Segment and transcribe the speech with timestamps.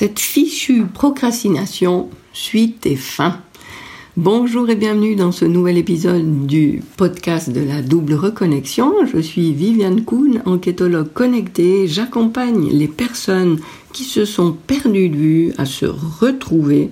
[0.00, 3.40] Cette fichue procrastination, suite et fin.
[4.16, 8.94] Bonjour et bienvenue dans ce nouvel épisode du podcast de la double reconnexion.
[9.12, 11.88] Je suis Viviane Kuhn, enquêtologue connectée.
[11.88, 13.58] J'accompagne les personnes
[13.92, 16.90] qui se sont perdues de vue à se retrouver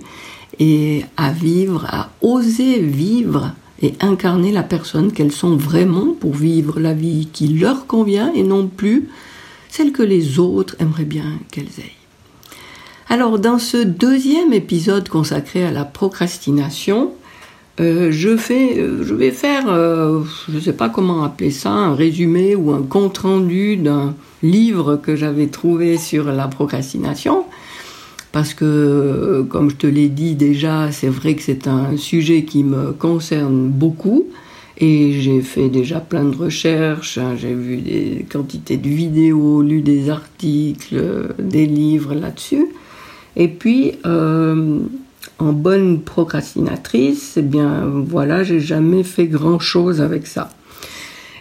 [0.59, 6.81] et à vivre, à oser vivre et incarner la personne qu'elles sont vraiment pour vivre
[6.81, 9.07] la vie qui leur convient et non plus
[9.69, 11.96] celle que les autres aimeraient bien qu'elles aient.
[13.09, 17.11] Alors dans ce deuxième épisode consacré à la procrastination,
[17.79, 22.53] euh, euh, je vais faire, euh, je ne sais pas comment appeler ça, un résumé
[22.53, 27.45] ou un compte-rendu d'un livre que j'avais trouvé sur la procrastination.
[28.33, 32.65] Parce que, comme je te l'ai dit déjà, c'est vrai que c'est un sujet qui
[32.65, 34.25] me concerne beaucoup.
[34.79, 37.35] Et j'ai fait déjà plein de recherches, hein.
[37.37, 42.67] j'ai vu des quantités de vidéos, lu des articles, des livres là-dessus.
[43.37, 44.79] Et puis, euh,
[45.37, 50.49] en bonne procrastinatrice, eh bien voilà, j'ai jamais fait grand chose avec ça.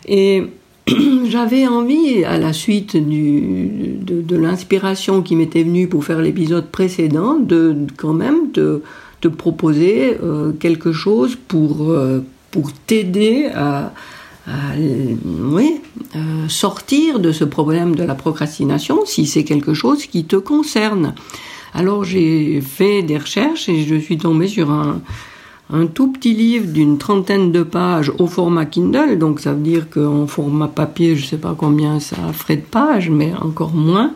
[0.07, 0.45] Et
[1.27, 7.39] j'avais envie, à la suite du, de, l'inspiration qui m'était venue pour faire l'épisode précédent,
[7.39, 8.83] de quand même de,
[9.23, 13.93] de proposer euh, quelque chose pour, euh, pour t'aider à,
[15.25, 15.81] oui,
[16.47, 21.15] sortir de ce problème de la procrastination si c'est quelque chose qui te concerne.
[21.77, 25.03] Alors j'ai fait des recherches et je suis tombée sur un,
[25.93, 30.27] tout petit livre d'une trentaine de pages au format Kindle, donc ça veut dire qu'en
[30.27, 34.15] format papier, je ne sais pas combien ça ferait de pages, mais encore moins.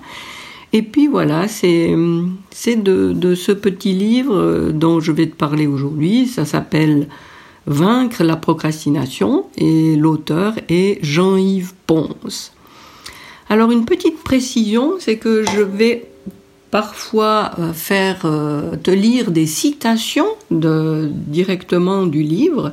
[0.72, 6.28] Et puis voilà, c'est de, de ce petit livre dont je vais te parler aujourd'hui.
[6.28, 7.08] Ça s'appelle
[7.66, 12.54] Vaincre la procrastination et l'auteur est Jean-Yves Ponce.
[13.50, 16.09] Alors une petite précision, c'est que je vais
[16.70, 22.72] parfois euh, faire euh, te lire des citations de, directement du livre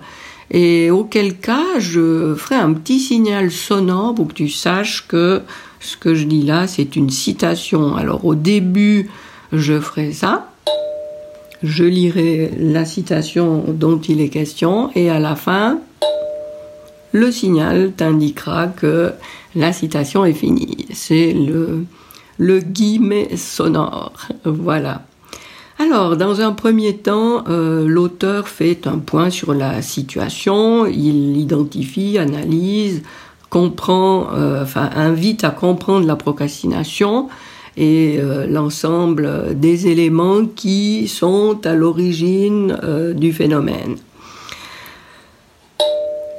[0.51, 5.41] et auquel cas je ferai un petit signal sonore pour que tu saches que
[5.79, 7.95] ce que je dis là c'est une citation.
[7.95, 9.09] Alors au début
[9.51, 10.51] je ferai ça,
[11.63, 15.79] je lirai la citation dont il est question et à la fin
[17.11, 19.11] le signal t'indiquera que
[19.55, 20.85] la citation est finie.
[20.93, 21.85] C'est le
[22.37, 24.13] le guillemet sonore.
[24.45, 25.03] Voilà.
[25.79, 32.17] Alors, dans un premier temps, euh, l'auteur fait un point sur la situation, il identifie,
[32.17, 33.03] analyse,
[33.51, 37.29] comprend, euh, enfin invite à comprendre la procrastination
[37.77, 42.75] et euh, l'ensemble des éléments qui sont à l'origine
[43.15, 43.97] du phénomène.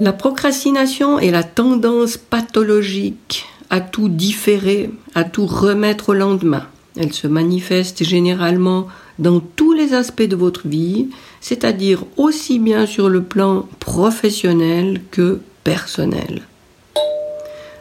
[0.01, 6.67] La procrastination est la tendance pathologique à tout différer, à tout remettre au lendemain.
[6.97, 11.09] Elle se manifeste généralement dans tous les aspects de votre vie,
[11.41, 16.43] c'est-à-dire aussi bien sur le plan professionnel que personnel.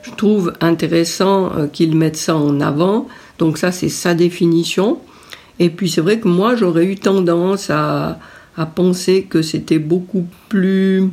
[0.04, 3.08] Je trouve intéressant euh, qu'il mette ça en avant,
[3.40, 5.00] donc ça c'est sa définition.
[5.60, 8.20] Et puis c'est vrai que moi j'aurais eu tendance à,
[8.56, 11.10] à penser que c'était beaucoup plus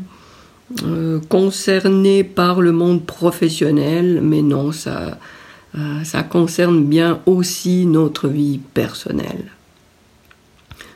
[0.82, 5.18] euh, concerné par le monde professionnel, mais non, ça,
[5.76, 9.50] euh, ça concerne bien aussi notre vie personnelle.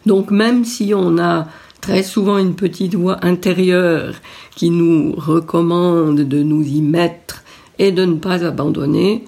[0.06, 1.48] Donc même si on a
[1.82, 4.14] très souvent une petite voix intérieure
[4.56, 7.44] qui nous recommande de nous y mettre
[7.78, 9.26] et de ne pas abandonner,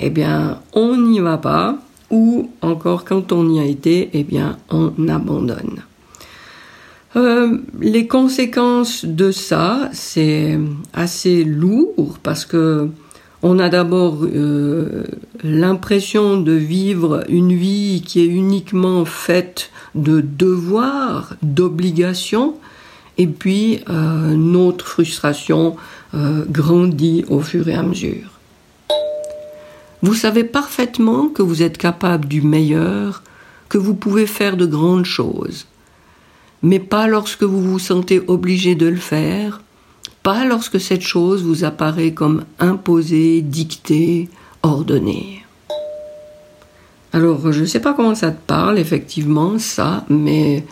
[0.00, 1.76] eh bien on n'y va pas,
[2.10, 5.82] ou encore quand on y a été, eh bien on abandonne.
[7.16, 10.58] Euh, les conséquences de ça, c'est
[10.92, 12.88] assez lourd parce que
[13.42, 15.04] on a d'abord euh,
[15.42, 22.54] l'impression de vivre une vie qui est uniquement faite de devoirs, d'obligations,
[23.18, 25.76] et puis euh, notre frustration
[26.48, 28.30] grandit au fur et à mesure.
[30.00, 33.24] Vous savez parfaitement que vous êtes capable du meilleur,
[33.68, 35.66] que vous pouvez faire de grandes choses
[36.64, 39.60] mais pas lorsque vous vous sentez obligé de le faire,
[40.22, 44.30] pas lorsque cette chose vous apparaît comme imposée, dictée,
[44.62, 45.44] ordonnée.
[47.12, 50.64] Alors, je ne sais pas comment ça te parle, effectivement, ça, mais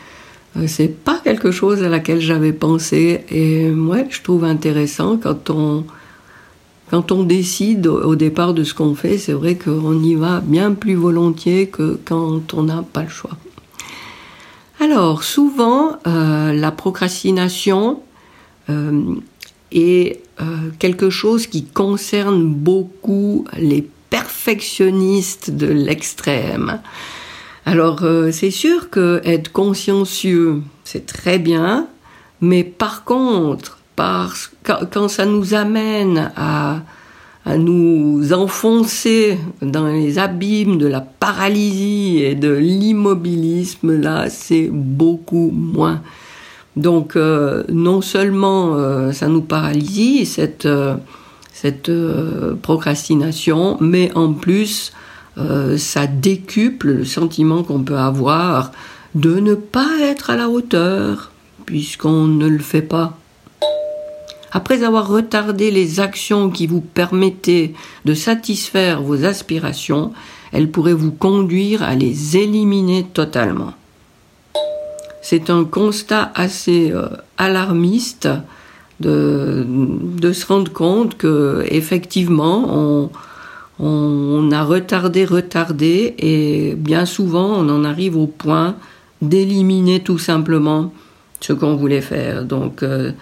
[0.57, 3.21] euh, c'est pas quelque chose à laquelle j'avais pensé.
[3.31, 5.85] Et moi, je trouve intéressant quand on,
[6.91, 10.73] quand on décide au départ de ce qu'on fait, c'est vrai qu'on y va bien
[10.73, 13.37] plus volontiers que quand on n'a pas le choix.
[14.93, 18.03] Alors, souvent, euh, la procrastination
[18.69, 19.15] euh,
[19.71, 20.45] est euh,
[20.79, 26.79] quelque chose qui concerne beaucoup les perfectionnistes de l'extrême.
[27.65, 31.87] Alors c'est sûr que être consciencieux, c'est très bien,
[32.43, 36.83] mais par contre, parce, quand ça nous amène à
[37.45, 45.51] à nous enfoncer dans les abîmes de la paralysie et de l'immobilisme, là, c'est beaucoup
[45.53, 46.01] moins.
[46.77, 50.95] Donc, euh, non seulement euh, ça nous paralyse, cette, euh,
[51.53, 51.91] cette
[52.63, 54.93] procrastination, mais en plus,
[55.77, 58.73] ça décuple le sentiment qu'on peut avoir
[59.15, 61.31] de ne pas être à la hauteur,
[61.67, 63.17] puisqu'on ne le fait pas.
[64.53, 67.73] Après avoir retardé les actions qui vous permettaient
[68.05, 70.13] de satisfaire vos aspirations,
[70.53, 73.73] elles pourraient vous conduire à les éliminer totalement.
[75.23, 77.09] C'est un constat assez euh,
[77.39, 78.29] alarmiste
[79.01, 83.09] de, de, se rendre compte que effectivement
[83.79, 88.77] on, a retardé, retardé et bien souvent on en arrive au point
[89.23, 90.93] d'éliminer tout simplement
[91.41, 92.45] ce qu'on voulait faire.
[92.45, 93.13] Donc euh,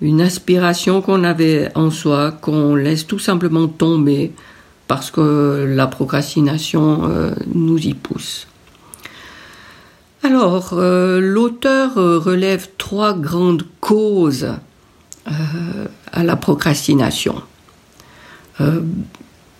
[0.00, 4.32] une aspiration qu'on avait en soi, qu'on laisse tout simplement tomber
[4.88, 8.46] parce que la procrastination euh, nous y pousse.
[10.22, 14.48] Alors, euh, l'auteur euh, relève trois grandes causes
[16.12, 17.42] à la procrastination.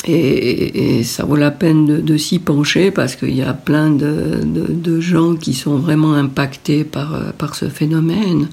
[0.07, 5.35] Et, ça vaut la peine de, s'y pencher parce qu'il y a plein de, gens
[5.35, 8.49] qui sont vraiment impactés par, par ce phénomène.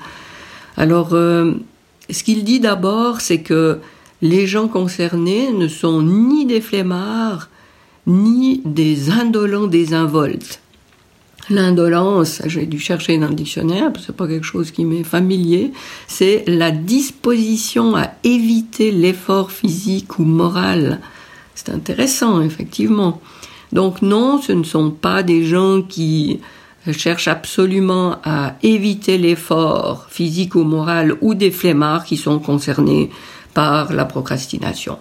[0.75, 1.15] Alors,
[2.09, 3.79] ce qu'il dit d'abord, c'est que
[4.21, 7.49] les gens concernés ne sont ni des flemmards,
[8.07, 10.59] ni des indolents désinvoltes.
[11.49, 15.03] L'indolence, j'ai dû chercher dans le dictionnaire, parce que c'est pas quelque chose qui m'est
[15.03, 15.73] familier,
[16.07, 21.01] c'est la disposition à éviter l'effort physique ou moral.
[21.53, 23.21] C'est intéressant, effectivement.
[23.73, 26.39] Donc non, ce ne sont pas des gens qui
[26.91, 33.09] cherche absolument à éviter l'effort physique ou moral ou des flemmards qui sont concernés
[33.53, 34.97] par la procrastination.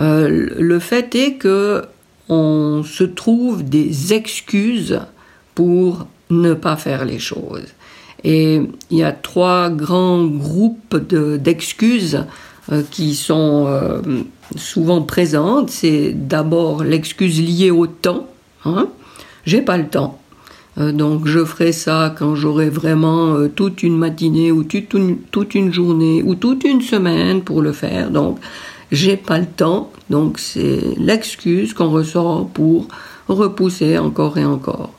[0.00, 1.84] Euh, le fait est que
[2.28, 5.00] on se trouve des excuses
[5.54, 7.66] pour ne pas faire les choses.
[8.22, 12.24] Et il y a trois grands groupes d'excuses
[12.70, 14.00] euh, qui sont euh,
[14.56, 15.70] souvent présentes.
[15.70, 18.28] C'est d'abord l'excuse liée au temps.
[18.64, 18.88] Hein.
[19.44, 20.19] J'ai pas le temps.
[20.80, 25.18] Euh, donc je ferai ça quand j'aurai vraiment euh, toute une matinée ou toute une,
[25.18, 28.10] toute une journée ou toute une semaine pour le faire.
[28.10, 28.38] Donc
[28.90, 29.92] j'ai pas le temps.
[30.08, 32.88] Donc c'est l'excuse qu'on ressort pour
[33.28, 34.92] repousser encore et encore.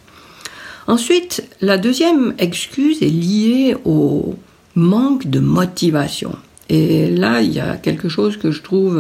[0.88, 4.36] Ensuite, la deuxième excuse est liée au
[4.76, 6.36] manque de motivation.
[6.70, 8.98] Et là, il y a quelque chose que je trouve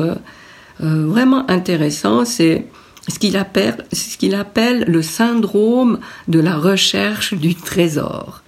[0.84, 2.68] euh, vraiment intéressant, c'est
[3.08, 8.42] ce qu'il appelle, ce qu'il appelle le syndrome de la recherche du trésor.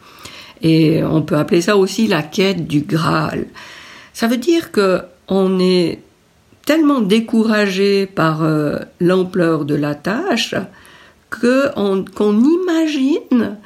[0.61, 3.47] Et on peut appeler ça aussi la quête du Graal.
[4.13, 5.99] Ça veut dire que on est
[6.65, 10.55] tellement découragé par euh, l'ampleur de la tâche
[11.29, 13.57] qu'on imagine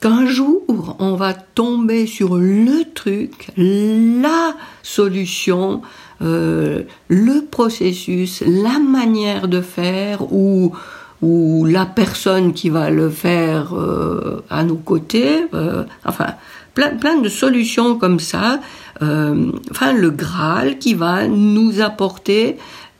[0.00, 5.82] qu'un jour on va tomber sur le truc, la solution,
[6.20, 10.74] euh, le processus, la manière de faire ou,
[11.22, 16.34] ou la personne qui va le faire euh, à nos côtés, euh, enfin
[16.74, 18.58] plein, plein de solutions comme ça,
[19.00, 22.56] enfin le Graal qui va nous apporter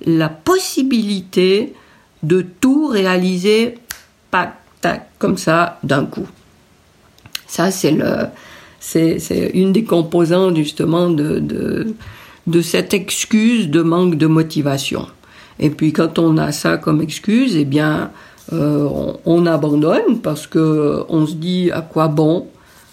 [0.06, 1.74] la possibilité
[2.22, 3.74] de tout réaliser
[4.30, 6.28] pas tac, comme ça d'un coup.
[7.48, 8.26] Ça c'est le
[8.80, 11.94] c'est une des composantes justement de
[12.48, 15.06] de cette excuse de manque de motivation.
[15.60, 18.10] Et puis quand on a ça comme excuse, eh bien,
[18.52, 18.88] euh,
[19.26, 22.46] on, abandonne parce que on se dit à quoi bon?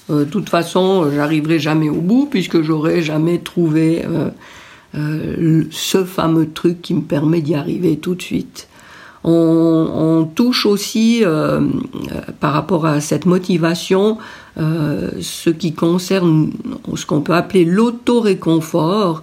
[0.10, 4.04] Euh, de toute façon, j'arriverai jamais au bout puisque j'aurai jamais trouvé
[4.96, 8.68] euh, ce fameux truc qui me permet d'y arriver tout de suite.
[9.28, 11.24] On, touche aussi,
[12.40, 14.20] par rapport à cette motivation,
[14.58, 16.52] ce qui concerne
[16.96, 19.22] ce qu'on peut appeler l'auto-réconfort,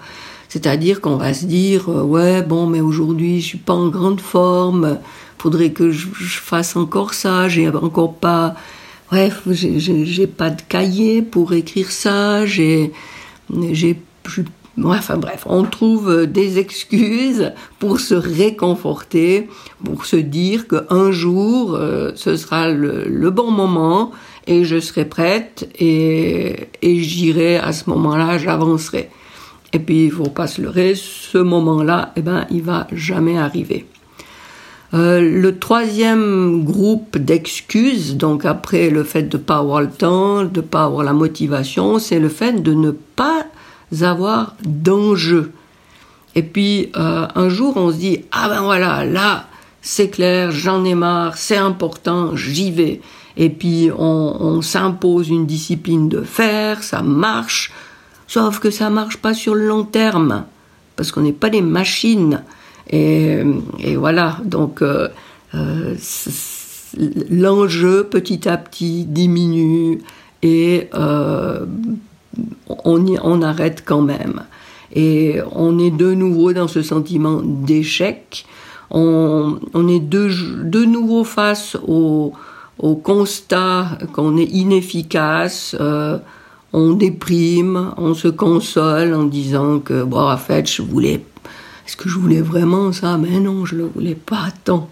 [0.53, 4.21] c'est-à-dire qu'on va se dire euh, ouais bon mais aujourd'hui je suis pas en grande
[4.21, 4.99] forme,
[5.39, 8.55] faudrait que je, fasse encore ça, j'ai encore pas
[9.11, 12.93] bref, j'ai pas de cahier pour écrire ça, j'ai
[13.73, 13.99] j'ai
[14.83, 19.49] Enfin bref, on trouve des excuses pour se réconforter,
[19.85, 24.13] pour se dire qu'un jour, euh, ce sera le, bon moment
[24.47, 29.11] et je serai prête et, et j'irai à ce moment-là, j'avancerai.
[29.73, 33.87] Et puis, il faut pas se leurrer, ce moment-là, eh ben, il va jamais arriver.
[34.95, 40.45] Euh, le troisième groupe d'excuses, donc après le fait de ne pas avoir le temps,
[40.45, 43.47] de ne pas avoir la motivation, c'est le fait de ne pas
[44.03, 45.53] avoir d'enjeu.
[46.35, 49.47] Et puis euh, un jour on se dit ah ben voilà là
[49.83, 53.03] c'est clair j'en ai marre c'est important j'y vais
[53.37, 57.73] et puis on, s'impose une discipline de faire ça marche
[58.27, 60.45] sauf que ça marche pas sur le long terme
[60.97, 62.43] parce qu'on n'est pas des machines
[62.91, 63.43] et,
[63.97, 65.09] voilà donc euh,
[65.55, 65.95] euh,
[67.31, 70.01] l'enjeu petit à petit diminue
[70.43, 71.65] et euh,
[72.85, 74.43] on, arrête quand même.
[74.95, 78.45] Et on est de nouveau dans ce sentiment d'échec.
[78.91, 79.59] On,
[79.89, 82.35] est de, nouveau face au,
[82.79, 85.77] au constat qu'on est inefficace.
[85.81, 86.19] Euh,
[86.73, 91.25] on déprime, on se console en disant que, bon, en fait, je voulais.
[91.87, 93.19] Est-ce que je voulais vraiment ça?
[93.19, 94.89] Mais non, je ne le voulais pas tant.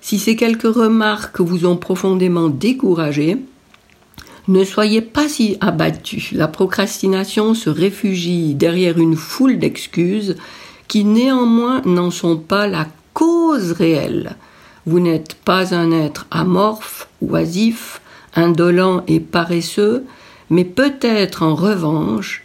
[0.00, 3.38] Si ces quelques remarques vous ont profondément découragé,
[4.48, 6.32] ne soyez pas si abattus.
[6.32, 10.36] La procrastination se réfugie derrière une foule d'excuses
[10.86, 14.36] qui néanmoins n'en sont pas la cause réelle.
[14.86, 18.00] Vous n'êtes pas un être amorphe, oisif,
[18.34, 20.04] indolent et paresseux,
[20.48, 22.44] mais peut-être en revanche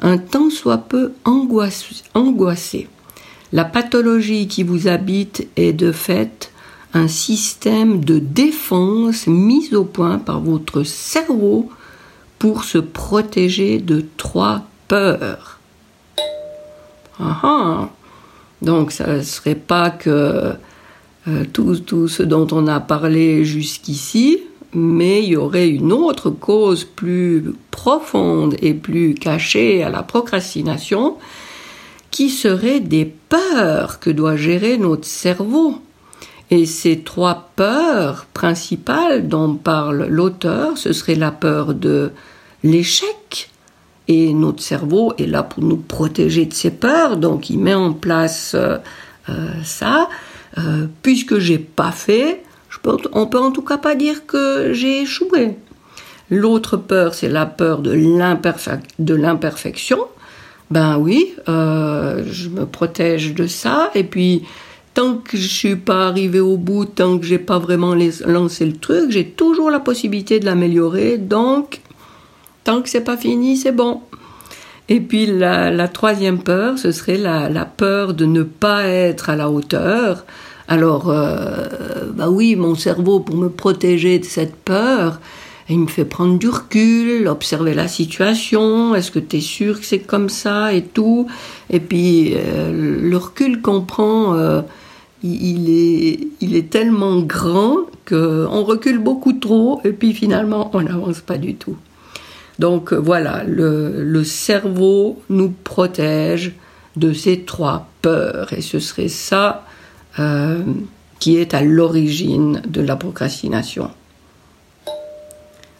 [0.00, 2.88] un tant soit peu angoissé.
[3.52, 6.50] La pathologie qui vous habite est de fait
[6.94, 11.70] un système de défense mis au point par votre cerveau
[12.38, 15.60] pour se protéger de trois peurs.
[17.20, 17.88] Ah, ah.
[18.62, 20.54] Donc ça ne serait pas que
[21.28, 24.40] euh, tout, ce dont on a parlé jusqu'ici,
[24.72, 31.16] mais il y aurait une autre cause plus profonde et plus cachée à la procrastination,
[32.10, 35.78] qui serait des peurs que doit gérer notre cerveau.
[36.50, 42.10] Et ces trois peurs principales dont parle l'auteur, ce serait la peur de
[42.62, 43.48] l'échec,
[44.08, 47.92] et notre cerveau est là pour nous protéger de ces peurs, donc il met en
[47.92, 48.78] place euh,
[49.64, 50.08] ça.
[50.58, 54.72] Euh, puisque j'ai pas fait, je peux, on peut en tout cas pas dire que
[54.72, 55.56] j'ai échoué.
[56.30, 57.92] L'autre peur, c'est la peur de
[59.14, 59.98] l'imperfection.
[60.70, 64.42] Ben oui, je me protège de ça, et puis
[64.94, 67.94] tant que je suis pas arrivé au bout, tant que j'ai pas vraiment
[68.26, 71.18] lancé le truc, j'ai toujours la possibilité de l'améliorer.
[71.18, 71.80] Donc,
[72.64, 74.00] tant que c'est pas fini, c'est bon.
[74.88, 79.50] Et puis la, troisième peur, ce serait la, peur de ne pas être à la
[79.50, 80.24] hauteur.
[80.68, 81.66] Alors, euh,
[82.14, 85.20] bah oui, mon cerveau, pour me protéger de cette peur,
[85.68, 89.86] il me fait prendre du recul, observer la situation, est-ce que tu es sûr que
[89.86, 91.26] c'est comme ça et tout.
[91.70, 94.34] Et puis, euh, le recul comprend...
[94.34, 94.62] Euh,
[95.24, 97.76] il est, il est tellement grand
[98.08, 101.76] qu'on recule beaucoup trop et puis finalement on n'avance pas du tout.
[102.62, 106.52] Donc voilà, le, cerveau nous protège
[106.94, 109.66] de ces trois peurs et ce serait ça
[110.20, 110.62] euh,
[111.18, 113.90] qui est à l'origine de la procrastination.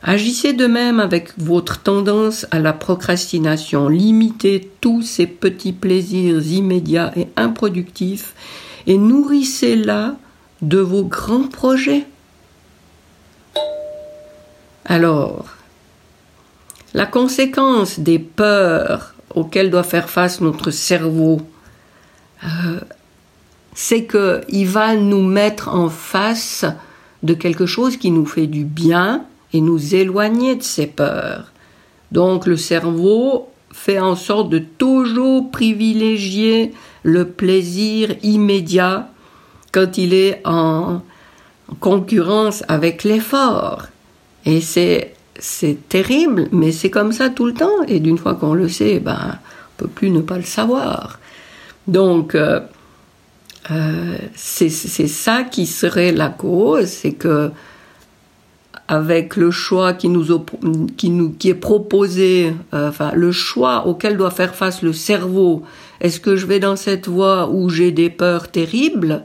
[0.03, 3.89] Agissez de même avec votre tendance à la procrastination.
[3.89, 8.35] Limitez tous ces petits plaisirs immédiats et improductifs
[8.89, 10.17] et nourrissez-la
[10.63, 12.07] de vos grands projets.
[14.85, 15.62] Alors,
[16.95, 21.41] la conséquence des peurs auxquelles doit faire face notre cerveau,
[22.45, 22.81] euh,
[23.75, 26.67] c'est qu'il va nous mettre en face
[27.23, 31.53] de quelque chose qui nous fait du bien et nous éloigner de ces peurs.
[32.11, 36.73] Donc le cerveau fait en sorte de toujours privilégier
[37.03, 39.09] le plaisir immédiat
[39.73, 41.01] quand il est en
[41.81, 43.87] concurrence avec l'effort.
[44.45, 47.83] Et c'est, c'est terrible, mais c'est comme ça tout le temps.
[47.89, 51.19] Et d'une fois qu'on le sait, ben, on peut plus ne pas le savoir.
[51.87, 52.61] Donc, euh,
[53.71, 57.51] euh, c'est, ça qui serait la cause, c'est que
[58.89, 60.27] avec le choix qui nous,
[61.45, 65.63] est proposé, euh, le choix auquel doit faire face le cerveau.
[66.01, 69.25] Est-ce que je vais dans cette voie où j'ai des peurs terribles,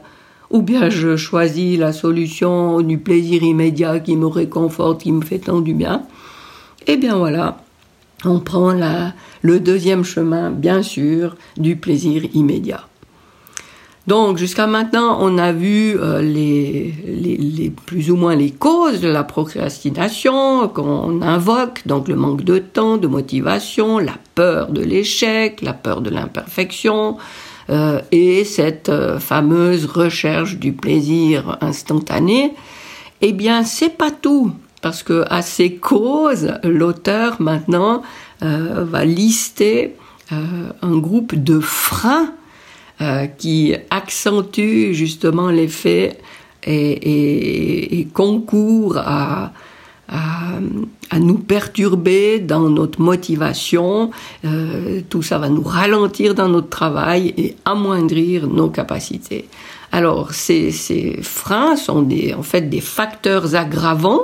[0.50, 5.38] ou bien je choisis la solution du plaisir immédiat qui me réconforte, qui me fait
[5.38, 6.02] tant du bien.
[6.86, 7.58] Eh bien voilà,
[8.24, 9.12] on prend la,
[9.42, 12.88] le deuxième chemin, bien sûr, du plaisir immédiat.
[14.08, 19.08] Donc jusqu'à maintenant, on a vu euh, les, les, plus ou moins les causes de
[19.08, 25.60] la procrastination qu'on invoque, donc le manque de temps, de motivation, la peur de l'échec,
[25.60, 27.18] la peur de l'imperfection,
[27.70, 32.54] euh, et cette euh, fameuse recherche du plaisir instantané,
[33.20, 34.52] eh bien, c'est pas tout.
[34.80, 38.02] Parce que à ces causes, l'auteur maintenant
[38.42, 39.96] euh, va lister
[40.30, 42.34] un groupe de freins
[43.38, 46.18] qui accentuent justement l'effet
[46.64, 49.52] et, et, concourent à,
[50.08, 54.10] à, nous perturber dans notre motivation.
[54.44, 59.48] Euh, tout ça va nous ralentir dans notre travail et amoindrir nos capacités.
[59.92, 64.22] Alors, ces, ces freins sont des, en fait des facteurs aggravants,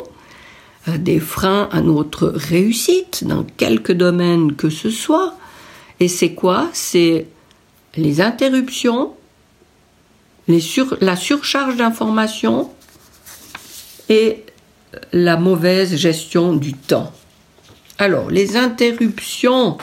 [0.88, 5.34] euh, des freins à notre réussite dans quelque domaine que ce soit.
[6.00, 6.68] Et c'est quoi?
[6.72, 7.26] C'est
[7.96, 9.12] les interruptions,
[10.48, 12.70] les sur, la surcharge d'informations
[14.08, 14.44] et
[15.12, 17.12] la mauvaise gestion du temps.
[17.98, 19.78] Alors, les interruptions,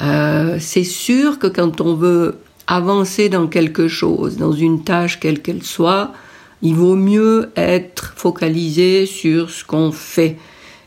[0.00, 5.40] euh, c'est sûr que quand on veut avancer dans quelque chose, dans une tâche quelle
[5.40, 6.12] qu'elle soit,
[6.62, 10.36] il vaut mieux être focalisé sur ce qu'on fait.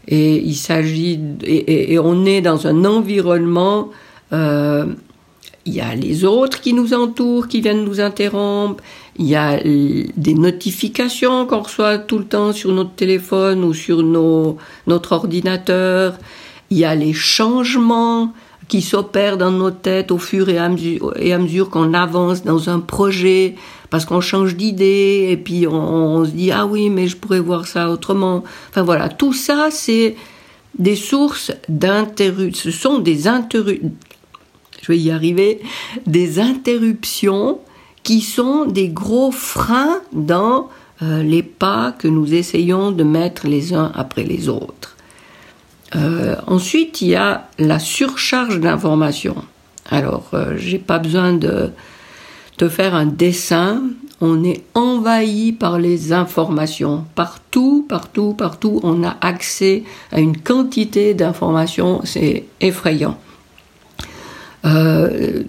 [0.08, 3.90] Et il s'agit, et, on est dans un environnement
[4.34, 4.86] euh,
[5.66, 8.84] il y a les autres qui nous entourent, qui viennent nous interrompre,
[9.20, 14.02] il y a des notifications qu'on reçoit tout le temps sur notre téléphone ou sur
[14.02, 16.18] notre ordinateur,
[16.70, 18.34] il y a les changements
[18.70, 22.44] qui s'opèrent dans nos têtes au fur et à mesure, et à mesure qu'on avance
[22.44, 23.56] dans un projet,
[23.90, 27.68] parce qu'on change d'idée, et puis on, se dit, ah oui, mais je pourrais voir
[27.68, 28.44] ça autrement.
[28.70, 30.16] Enfin voilà, tout ça, c'est
[30.78, 33.92] des sources d'interruptions, ce sont des interruptions,
[34.82, 35.60] je vais y arriver,
[36.06, 37.60] des interruptions
[38.04, 40.70] qui sont des gros freins dans
[41.02, 44.98] euh, les pas que nous essayons de mettre les uns après les autres.
[45.96, 49.44] Euh, ensuite, il y a la surcharge d'informations.
[49.90, 51.72] Alors, euh, j'ai pas besoin de
[52.58, 53.82] te faire un dessin.
[54.22, 57.06] On est envahi par les informations.
[57.16, 62.02] Partout, partout, partout, on a accès à une quantité d'informations.
[62.04, 63.18] C'est effrayant.
[64.66, 65.44] Euh,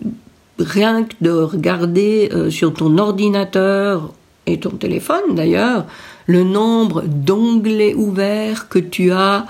[0.61, 4.13] rien que de regarder euh, sur ton ordinateur
[4.47, 5.85] et ton téléphone d'ailleurs,
[6.27, 9.47] le nombre d'onglets ouverts que tu as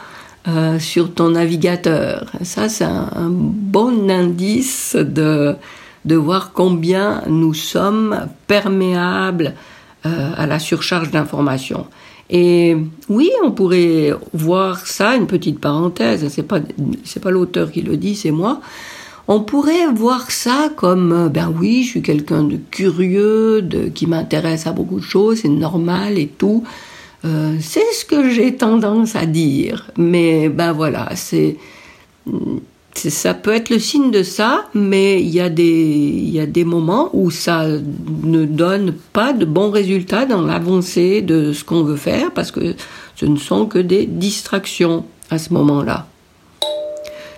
[0.49, 2.27] euh, sur ton navigateur.
[2.43, 5.55] Ça, c'est un, bon indice de,
[6.05, 9.55] de voir combien nous sommes perméables
[10.03, 11.85] à la surcharge d'informations.
[12.31, 12.77] Et
[13.09, 16.61] oui, on pourrait voir ça, une petite parenthèse, c'est pas,
[17.05, 18.61] c'est pas l'auteur qui le dit, c'est moi.
[19.33, 24.09] On pourrait voir ça comme, euh, ben oui, je suis quelqu'un de curieux, de, qui
[24.09, 26.65] m'intéresse à beaucoup de choses, c'est normal et tout.
[27.25, 29.89] Euh, c'est ce que j'ai tendance à dire.
[29.97, 31.59] Mais ben voilà, c'est
[32.93, 37.11] ça peut être le signe de ça, mais il y, il y a des moments
[37.13, 42.33] où ça ne donne pas de bons résultats dans l'avancée de ce qu'on veut faire
[42.33, 42.75] parce que
[43.15, 46.10] ce ne sont que des distractions à ce moment-là.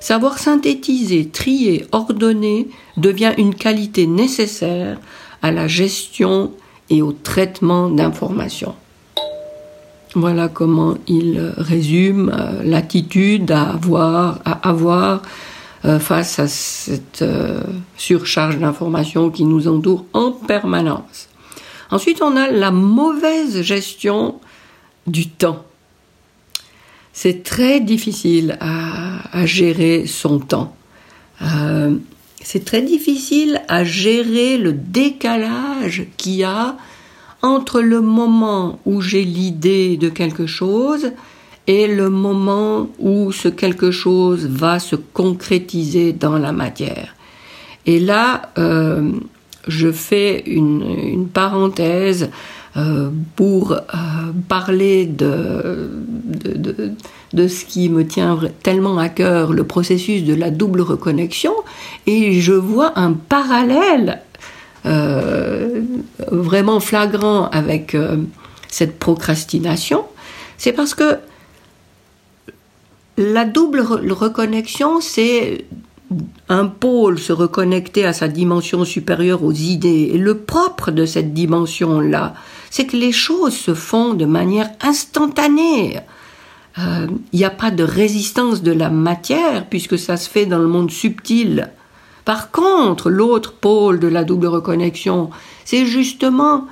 [0.02, 4.98] Savoir synthétiser, trier, ordonner devient une qualité nécessaire
[5.42, 6.50] à la gestion
[6.90, 8.74] et au traitement d'informations.
[10.16, 13.78] Voilà comment il résume euh, l'attitude à
[14.64, 15.22] avoir,
[15.84, 17.60] euh, face à cette euh,
[17.96, 21.28] surcharge d'informations qui nous entoure en permanence.
[21.92, 24.40] Ensuite, on a la mauvaise gestion
[25.06, 25.64] du temps.
[27.12, 30.74] C'est très difficile à, gérer son temps.
[31.42, 31.96] Euh,
[32.42, 36.76] c'est très difficile à gérer le décalage qu'il y a
[37.42, 41.12] entre le moment où j'ai l'idée de quelque chose
[41.66, 47.14] et le moment où ce quelque chose va se concrétiser dans la matière.
[47.86, 49.12] Et là, euh,
[49.68, 52.30] je fais une parenthèse
[53.36, 53.78] pour euh,
[54.48, 55.90] parler de,
[56.24, 56.92] de,
[57.32, 61.52] de, ce qui me tient tellement à cœur, le processus de la double reconnexion,
[62.06, 64.22] et je vois un parallèle
[64.86, 65.82] euh,
[66.30, 67.96] vraiment flagrant avec
[68.68, 70.04] cette procrastination,
[70.56, 71.18] c'est parce que
[73.18, 75.66] la double reconnexion, c'est
[76.48, 80.10] un pôle se reconnecter à sa dimension supérieure aux idées.
[80.12, 82.34] Et le propre de cette dimension-là,
[82.72, 86.00] c'est que les choses se font de manière instantanée.
[86.78, 90.58] Il euh, n'y a pas de résistance de la matière puisque ça se fait dans
[90.58, 91.68] le monde subtil.
[92.24, 95.28] Par contre, l'autre pôle de la double reconnexion,
[95.66, 96.66] c'est justement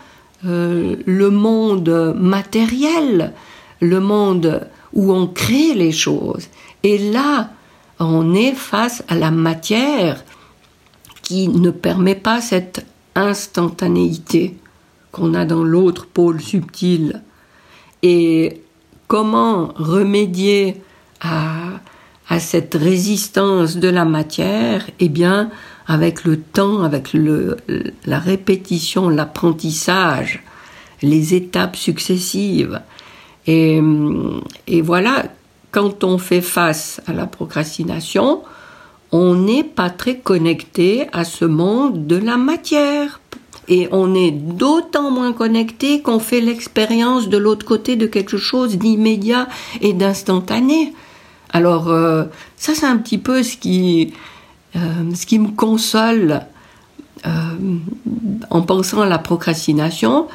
[0.46, 3.34] euh, le monde matériel,
[3.82, 6.48] le monde où on crée les choses.
[6.82, 7.50] Et là,
[7.98, 10.24] on est face à la matière
[11.20, 14.56] qui ne permet pas cette instantanéité
[15.12, 17.22] qu'on a dans l'autre pôle subtil.
[18.02, 18.62] Et
[19.08, 20.82] comment remédier
[21.20, 21.80] à,
[22.28, 24.88] à cette résistance de la matière?
[25.00, 25.50] Eh bien,
[25.86, 27.56] avec le temps, avec le,
[28.06, 30.42] la répétition, l'apprentissage,
[31.02, 32.80] les étapes successives.
[33.46, 33.80] Et,
[34.66, 35.24] et voilà,
[35.72, 38.42] quand on fait face à la procrastination,
[39.12, 43.20] on n'est pas très connecté à ce monde de la matière.
[43.68, 48.78] Et on est d'autant moins connecté qu'on fait l'expérience de l'autre côté de quelque chose
[48.78, 49.48] d'immédiat
[49.80, 50.92] et d'instantané.
[51.52, 52.24] Alors euh,
[52.56, 54.12] ça c'est un petit peu ce qui,
[54.76, 54.78] euh,
[55.14, 56.42] ce qui me console
[57.26, 57.30] euh,
[58.50, 60.28] en pensant à la procrastination,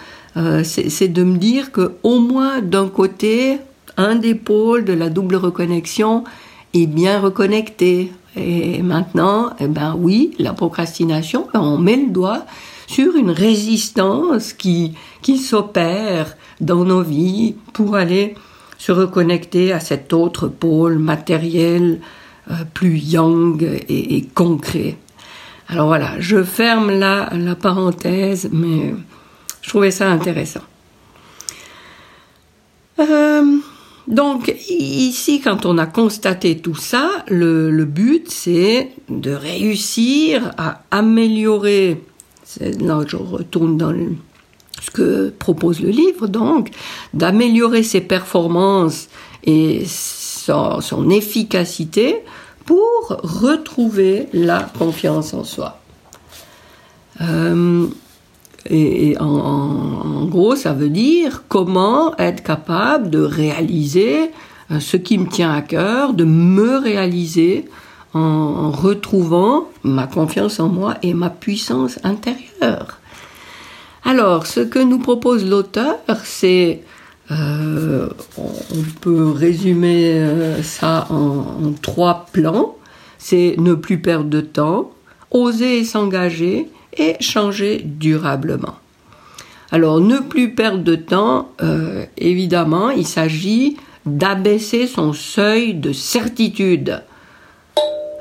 [0.64, 3.58] c'est de me dire que au moins d'un côté,
[3.96, 6.26] un des pôles de la double reconnexion
[6.74, 8.12] est bien reconnecté.
[8.36, 12.46] Et maintenant, eh ben oui, la procrastination, on met le doigt
[12.88, 18.36] sur une résistance qui, qui s'opère dans nos vies pour aller
[18.78, 22.00] se reconnecter à cet autre pôle matériel
[22.52, 24.98] euh, plus yang et, concret.
[25.68, 28.94] Alors voilà, je ferme là la parenthèse, mais
[29.62, 30.62] je trouvais ça intéressant.
[33.00, 33.58] Euh,
[34.08, 42.04] donc ici, quand on a constaté tout ça, le, but c'est de réussir à améliorer,
[42.60, 43.94] là je retourne dans
[44.82, 46.70] ce que propose le livre, donc
[47.14, 49.08] d'améliorer ses performances
[49.44, 52.18] et son, efficacité
[52.66, 52.86] pour
[53.24, 55.80] retrouver la confiance en soi.
[57.22, 57.88] Euh,
[58.70, 64.32] et, en, gros, ça veut dire comment être capable de réaliser
[64.72, 67.66] euh, ce qui me tient à cœur, de me réaliser
[68.16, 73.00] en, retrouvant ma confiance en moi et ma puissance intérieure.
[74.04, 76.82] Alors, ce que nous propose l'auteur, c'est,
[77.32, 82.76] euh, on peut résumer euh, ça en trois plans,
[83.18, 84.92] c'est ne plus perdre de temps,
[85.32, 88.76] oser s'engager et changer durablement.
[89.72, 97.02] Alors ne plus perdre de temps, euh, évidemment, il s'agit d'abaisser son seuil de certitude.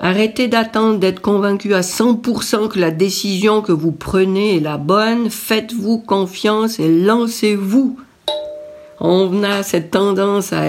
[0.04, 5.30] Arrêtez d'attendre d'être convaincu à 100% que la décision que vous prenez est la bonne,
[5.30, 7.96] faites-vous confiance et lancez-vous
[9.00, 10.66] on a cette tendance à,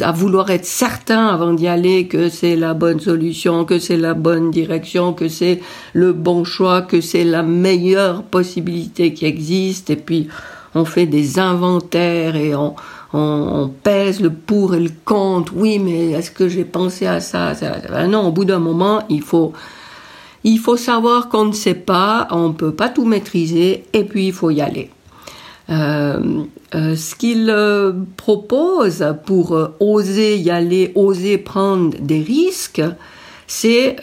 [0.00, 4.14] à vouloir être certain avant d'y aller que c'est la bonne solution, que c'est la
[4.14, 5.60] bonne direction, que c'est
[5.92, 9.90] le bon choix, que c'est la meilleure possibilité qui existe.
[9.90, 10.28] Et puis
[10.76, 12.76] on fait des inventaires et on,
[13.12, 15.52] on, pèse le pour et le contre.
[15.56, 17.52] Oui, mais est-ce que j'ai pensé à ça,
[18.08, 19.52] Non, au bout d'un moment, il faut
[20.44, 24.28] il faut savoir qu'on ne sait pas, on ne peut pas tout maîtriser, et puis
[24.28, 24.90] il faut y aller.
[25.68, 26.44] Euh,
[26.76, 32.82] euh, ce qu'il euh, propose pour oser y aller, oser prendre des risques,
[33.48, 33.96] c'est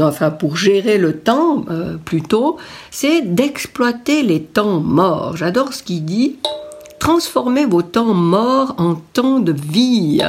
[0.00, 1.64] enfin pour gérer le temps
[2.04, 2.56] plutôt,
[2.90, 5.36] c'est d'exploiter les temps morts.
[5.36, 6.38] J'adore ce qu'il dit.
[7.00, 10.22] Transformez vos temps morts en temps de vie.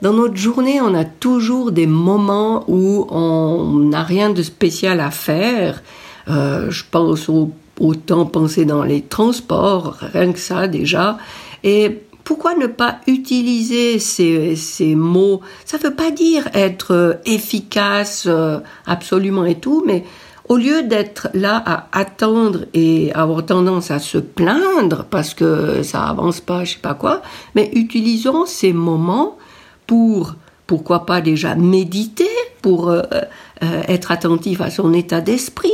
[0.00, 5.10] Dans notre journée, on a toujours des moments où on n'a rien de spécial à
[5.10, 5.82] faire.
[6.26, 7.50] je pense au
[7.80, 11.18] autant penser dans les transports, rien que ça déjà.
[11.64, 15.40] Et pourquoi ne pas utiliser ces, mots?
[15.64, 20.04] Ça ne veut pas dire être efficace euh, absolument et tout, mais
[20.50, 26.02] au lieu d'être là à attendre et avoir tendance à se plaindre parce que ça
[26.02, 27.22] avance pas, je sais pas quoi,
[27.54, 29.38] mais utilisons ces moments
[29.86, 30.34] pour
[30.66, 32.28] pourquoi pas déjà méditer,
[32.62, 33.02] pour euh,
[33.62, 35.70] euh, être attentif à son état d'esprit,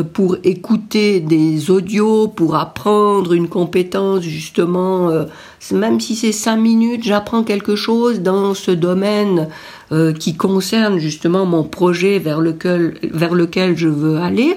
[0.00, 5.24] pour écouter des audios, pour apprendre une compétence justement, euh,
[5.72, 9.48] même si c'est cinq minutes, j'apprends quelque chose dans ce domaine
[9.92, 14.56] euh, qui concerne justement mon projet vers lequel, vers lequel je veux aller.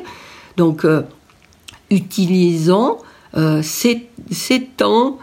[0.57, 0.85] Donc,
[1.91, 2.97] utilisons
[3.61, 5.17] ces, ces, temps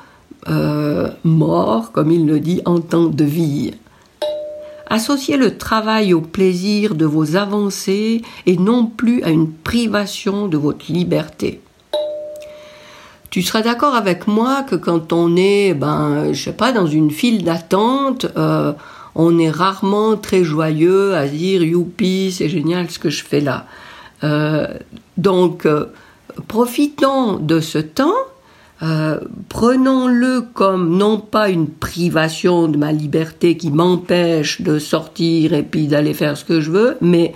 [1.25, 3.72] morts, comme il le dit, en temps de vie.
[4.93, 10.59] Associez le travail au plaisir de vos avancées et non plus à une privation de
[10.59, 11.63] votre liberté.
[13.31, 17.11] Tu seras d'accord avec moi que quand on est, ben, je sais pas, dans une
[17.11, 18.75] file d'attente, euh,
[19.15, 23.65] on est rarement très joyeux à dire youpi, c'est génial ce que je fais là.
[24.25, 24.67] Euh,
[25.17, 25.87] donc, euh,
[26.49, 28.13] profitons de ce temps
[28.83, 35.62] euh, prenons-le comme non pas une privation de ma liberté qui m'empêche de sortir et
[35.62, 37.33] puis d'aller faire ce que je veux, mais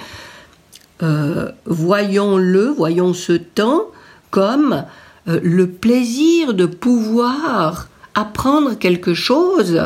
[1.02, 3.82] euh, voyons-le, voyons ce temps
[4.30, 4.84] comme
[5.28, 9.80] euh, le plaisir de pouvoir apprendre quelque chose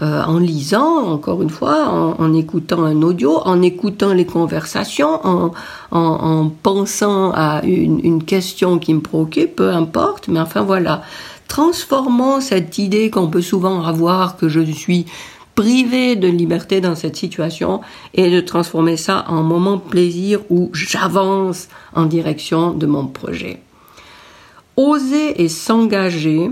[0.00, 5.52] euh, en lisant, encore une fois, en, écoutant un audio, en écoutant les conversations, en,
[5.92, 11.02] en, pensant à une, une, question qui me préoccupe, peu importe, mais enfin voilà.
[11.46, 15.06] Transformons cette idée qu'on peut souvent avoir que je suis
[15.54, 17.80] privé de liberté dans cette situation
[18.12, 23.60] et de transformer ça en moment plaisir où j'avance en direction de mon projet.
[24.76, 26.50] Oser et s'engager,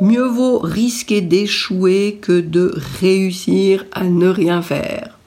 [0.00, 5.18] mieux vaut risquer d'échouer que de réussir à ne rien faire.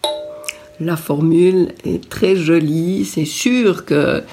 [0.80, 4.24] La formule est très jolie, c'est sûr que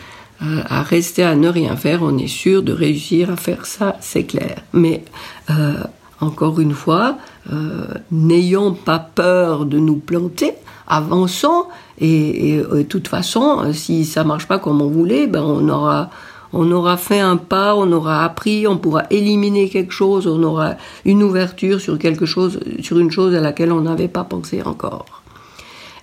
[0.41, 3.97] euh, à rester à ne rien faire, on est sûr de réussir à faire ça,
[4.01, 4.63] c'est clair.
[4.73, 5.05] Mais
[5.51, 5.75] euh,
[6.21, 7.19] encore une fois,
[7.53, 10.55] euh, n'ayons pas peur de nous planter,
[10.87, 11.65] avançons
[12.01, 16.11] et, de toute façon, si ça marche pas comme on voulait, ben on aura
[16.53, 20.77] on aura fait un pas, on aura appris, on pourra éliminer quelque chose, on aura
[21.05, 25.23] une ouverture sur quelque chose, sur une chose à laquelle on n'avait pas pensé encore.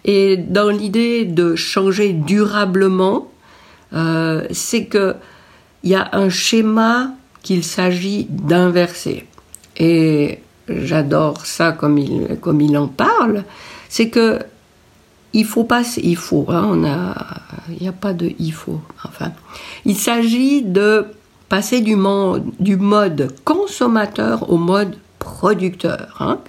[0.04, 3.32] Et dans l'idée de changer durablement,
[3.94, 5.16] euh, c'est que
[5.84, 7.12] il y a un schéma
[7.44, 9.26] qu'il s'agit d'inverser.
[9.78, 13.44] Et j'adore ça comme il, comme il en parle,
[13.88, 14.40] c'est que
[15.36, 17.14] il faut pas, il faut, hein, on a,
[17.70, 19.32] il n'y a pas de il faut, enfin.
[19.84, 21.06] Il s'agit de
[21.50, 26.16] passer du, mode consommateur au mode producteur.
[26.22, 26.40] Hein.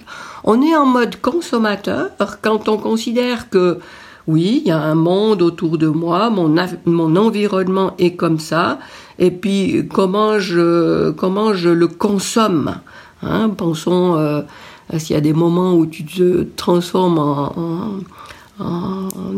[0.45, 3.79] On est en mode consommateur quand on considère que
[4.25, 8.79] oui, il y a un monde autour de moi, mon, mon environnement est comme ça,
[9.19, 12.75] et puis comment je, comment je le consomme.
[13.21, 13.49] Hein.
[13.49, 14.41] Pensons euh,
[14.97, 17.99] s'il y a des moments où tu te transformes en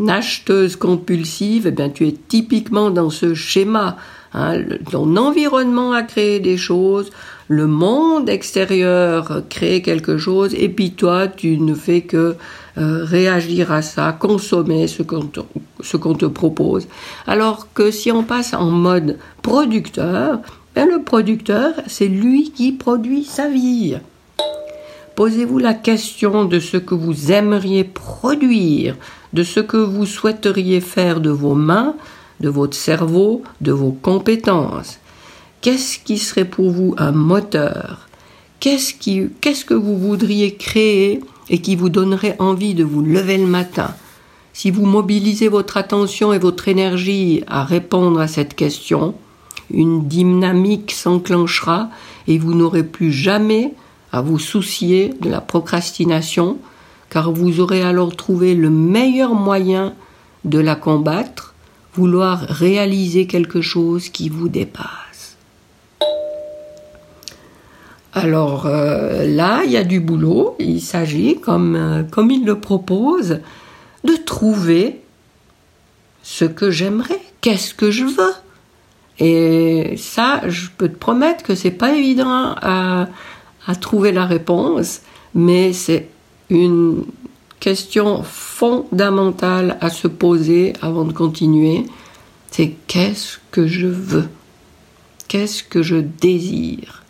[0.08, 3.97] acheteuse compulsive, eh bien, tu es typiquement dans ce schéma.
[4.34, 4.62] Hein.
[4.91, 7.10] Ton environnement a créé des choses,
[7.47, 12.36] le monde extérieur crée quelque chose, et puis toi, tu ne fais que
[12.77, 16.88] euh, réagir à ça, consommer ce qu'on te, propose.
[17.27, 20.39] Alors que si on passe en mode producteur,
[20.75, 23.97] ben, le producteur, c'est lui qui produit sa vie.
[25.19, 28.95] Posez-vous la question de ce que vous aimeriez produire,
[29.34, 31.95] de ce que vous souhaiteriez faire de vos mains,
[32.39, 34.97] de votre cerveau, de vos compétences.
[35.60, 38.08] Qu'est-ce qui serait pour vous un moteur?
[38.62, 43.93] Qu'est-ce que vous voudriez créer et qui vous donnerait envie de vous lever le matin?
[44.53, 49.15] Si vous mobilisez votre attention et votre énergie à répondre à cette question,
[49.69, 51.89] une dynamique s'enclenchera
[52.29, 53.73] et vous n'aurez plus jamais
[54.11, 56.57] à vous soucier de la procrastination,
[57.09, 59.93] car vous aurez alors trouvé le meilleur moyen
[60.45, 61.53] de la combattre,
[61.93, 65.37] vouloir réaliser quelque chose qui vous dépasse.
[68.13, 72.59] Alors euh, là, il y a du boulot, il s'agit, comme, euh, comme il le
[72.59, 73.39] propose,
[74.03, 75.01] de trouver
[76.23, 78.33] ce que j'aimerais, qu'est-ce que je veux.
[79.19, 83.07] Et ça, je peux te promettre que c'est pas évident à,
[83.69, 85.01] à trouver la réponse,
[85.36, 86.10] mais c'est
[86.49, 87.03] une
[87.60, 91.86] question fondamentale à se poser avant de continuer.
[92.49, 94.27] C'est qu'est-ce que je veux?
[95.27, 97.03] Qu'est-ce que je désire?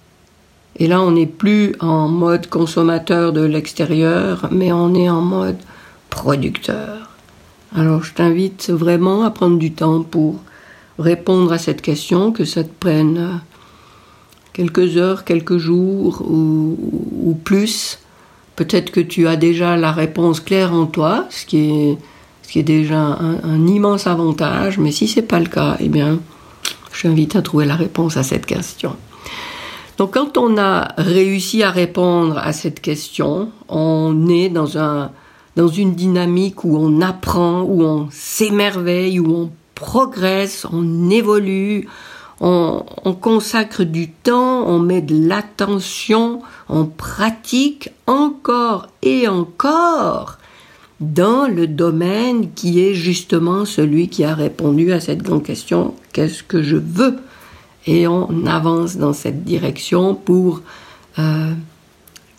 [0.75, 5.59] Et là, on n'est plus en mode consommateur de l'extérieur, mais on est en mode
[6.09, 7.09] producteur.
[7.73, 10.41] Alors, je t'invite vraiment à prendre du temps pour
[10.97, 13.39] répondre à cette question, que ça te prenne
[14.59, 17.99] quelques heures, quelques jours ou, plus.
[18.57, 21.97] Peut-être que tu as déjà la réponse claire en toi, ce qui est,
[22.43, 24.77] ce qui est déjà un, immense avantage.
[24.77, 26.19] Mais si c'est pas le cas, eh bien,
[26.91, 28.97] je t'invite à trouver la réponse à cette question.
[29.97, 35.11] Donc, quand on a réussi à répondre à cette question, on est dans un,
[35.55, 41.87] dans une dynamique où on apprend, où on s'émerveille, où on progresse, on évolue,
[42.41, 50.37] on, consacre du temps, on met de l'attention, on pratique encore et encore
[50.99, 56.43] dans le domaine qui est justement celui qui a répondu à cette grande question qu'est-ce
[56.43, 57.17] que je veux?
[57.87, 60.61] Et on avance dans cette direction pour
[61.17, 61.53] euh,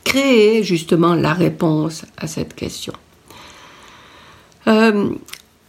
[0.04, 2.92] créer justement la réponse à cette question.
[4.66, 5.10] Euh,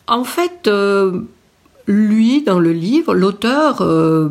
[0.08, 1.22] en fait, euh,
[1.91, 4.30] lui, dans le livre, l'auteur euh,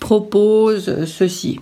[0.00, 1.60] propose ceci.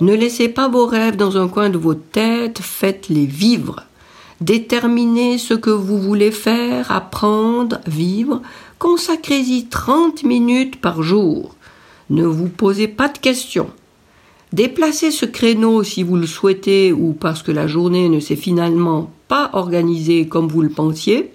[0.00, 3.84] Ne laissez pas vos rêves dans un coin de votre tête, faites-les vivre.
[4.40, 8.42] Déterminez ce que vous voulez faire, apprendre, vivre.
[8.78, 11.54] Consacrez-y 30 minutes par jour.
[12.10, 13.70] Ne vous posez pas de questions.
[14.52, 19.10] Déplacez ce créneau si vous le souhaitez ou parce que la journée ne s'est finalement
[19.28, 21.30] pas organisée comme vous le pensiez,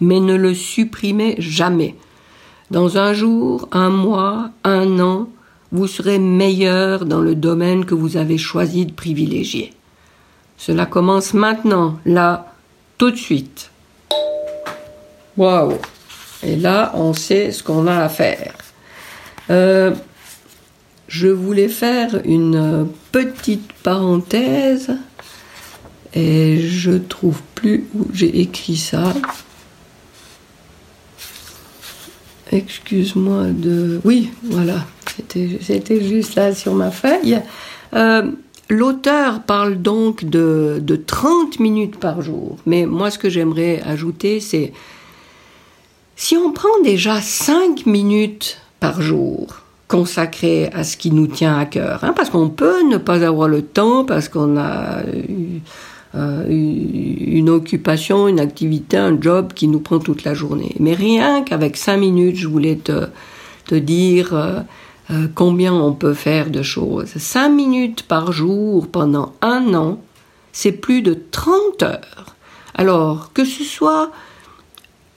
[0.00, 1.94] mais ne le supprimez jamais.
[2.70, 5.28] Dans un jour, un mois, un an,
[5.70, 9.72] vous serez meilleur dans le domaine que vous avez choisi de privilégier.
[10.56, 12.52] Cela commence maintenant, là,
[12.98, 13.70] tout de suite.
[15.36, 15.74] Waouh
[16.42, 18.54] Et là, on sait ce qu'on a à faire.
[19.50, 19.94] Euh,
[21.08, 24.90] je voulais faire une petite parenthèse
[26.14, 29.12] et je trouve plus où j'ai écrit ça.
[32.52, 34.00] Excuse-moi de.
[34.04, 34.86] Oui, voilà,
[35.60, 37.40] c'était juste là sur ma feuille.
[37.94, 38.30] Euh,
[38.68, 42.56] l'auteur parle donc de, de 30 minutes par jour.
[42.66, 44.72] Mais moi, ce que j'aimerais ajouter, c'est
[46.14, 51.66] si on prend déjà 5 minutes par jour, consacré à ce qui nous tient à
[51.66, 52.02] cœur.
[52.02, 55.00] Hein, parce qu'on peut ne pas avoir le temps, parce qu'on a
[56.16, 60.74] euh, une occupation, une activité, un job qui nous prend toute la journée.
[60.80, 63.08] Mais rien qu'avec cinq minutes, je voulais te,
[63.66, 64.60] te dire euh,
[65.10, 67.08] euh, combien on peut faire de choses.
[67.18, 70.00] Cinq minutes par jour pendant un an,
[70.52, 72.36] c'est plus de 30 heures.
[72.74, 74.10] Alors, que ce soit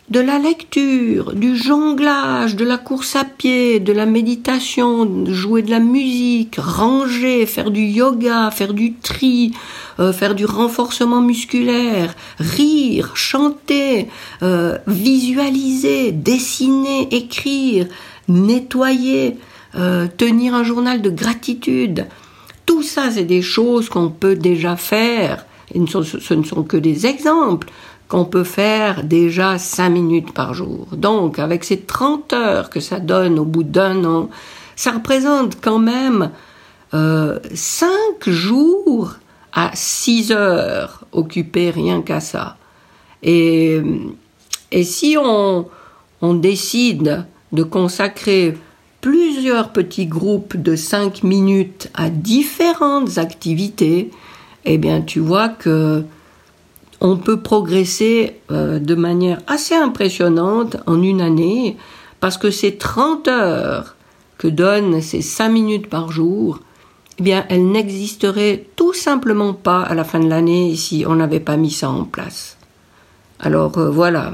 [0.10, 5.70] de la lecture, du jonglage, de la course à pied, de la méditation, jouer de
[5.70, 9.54] la musique, ranger, faire du yoga, faire du tri,
[10.00, 14.08] euh, faire du renforcement musculaire, rire, chanter,
[14.42, 17.86] euh, visualiser, dessiner, écrire,
[18.28, 19.38] nettoyer,
[19.76, 22.08] euh, tenir un journal de gratitude.
[22.66, 25.46] Tout ça, c'est des choses qu'on peut déjà faire.
[25.72, 27.68] Ce ne sont que des exemples
[28.10, 30.88] qu'on peut faire déjà 5 minutes par jour.
[30.94, 34.30] Donc, avec ces 30 heures que ça donne au bout d'un an,
[34.76, 36.32] ça représente quand même
[36.96, 37.90] euh, 5
[38.26, 39.14] jours
[39.54, 42.58] à 6 heures occupées rien qu'à ça.
[43.22, 43.80] Et,
[44.72, 45.68] et si on,
[46.22, 48.58] on décide de consacrer
[49.02, 54.10] plusieurs petits groupes de 5 minutes à différentes activités,
[54.66, 56.04] eh bien tu vois que
[57.02, 61.78] on peut progresser euh, de manière assez impressionnante en une année
[62.20, 63.96] parce que ces 30 heures
[64.38, 66.60] que donnent ces 5 minutes par jour,
[67.18, 71.40] eh bien, elles n'existeraient tout simplement pas à la fin de l'année si on n'avait
[71.40, 72.58] pas mis ça en place.
[73.40, 74.34] Alors euh, voilà.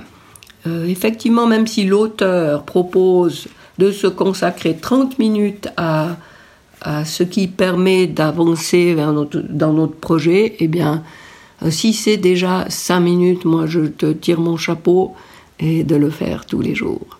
[0.67, 3.47] Euh, effectivement, même si l'auteur propose
[3.78, 6.15] de se consacrer 30 minutes à,
[6.82, 11.04] à ce qui permet d'avancer dans notre projet, eh bien,
[11.70, 15.13] si c'est déjà cinq minutes, moi je te tire mon chapeau
[15.60, 17.20] et de le faire tous les jours.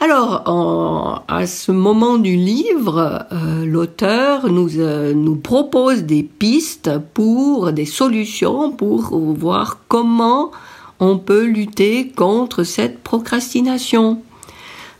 [0.00, 7.72] Alors, à ce moment du livre, euh, l'auteur nous, euh, nous propose des pistes pour
[7.72, 10.52] des solutions pour voir comment
[11.00, 14.22] on peut lutter contre cette procrastination.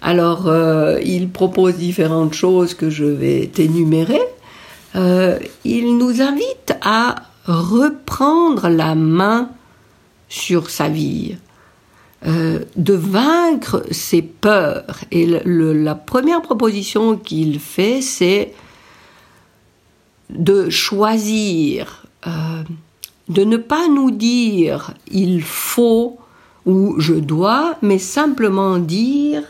[0.02, 0.48] Alors,
[1.04, 4.20] il propose différentes choses que je vais t'énumérer.
[4.94, 7.16] il nous invite à
[7.52, 9.50] reprendre la main
[10.28, 11.36] sur sa vie,
[12.26, 15.00] euh, de vaincre ses peurs.
[15.10, 18.52] Et la première proposition qu'il fait, c'est
[20.30, 22.62] de choisir, euh,
[23.28, 26.18] de ne pas nous dire il faut
[26.66, 29.42] ou je dois, mais simplement dire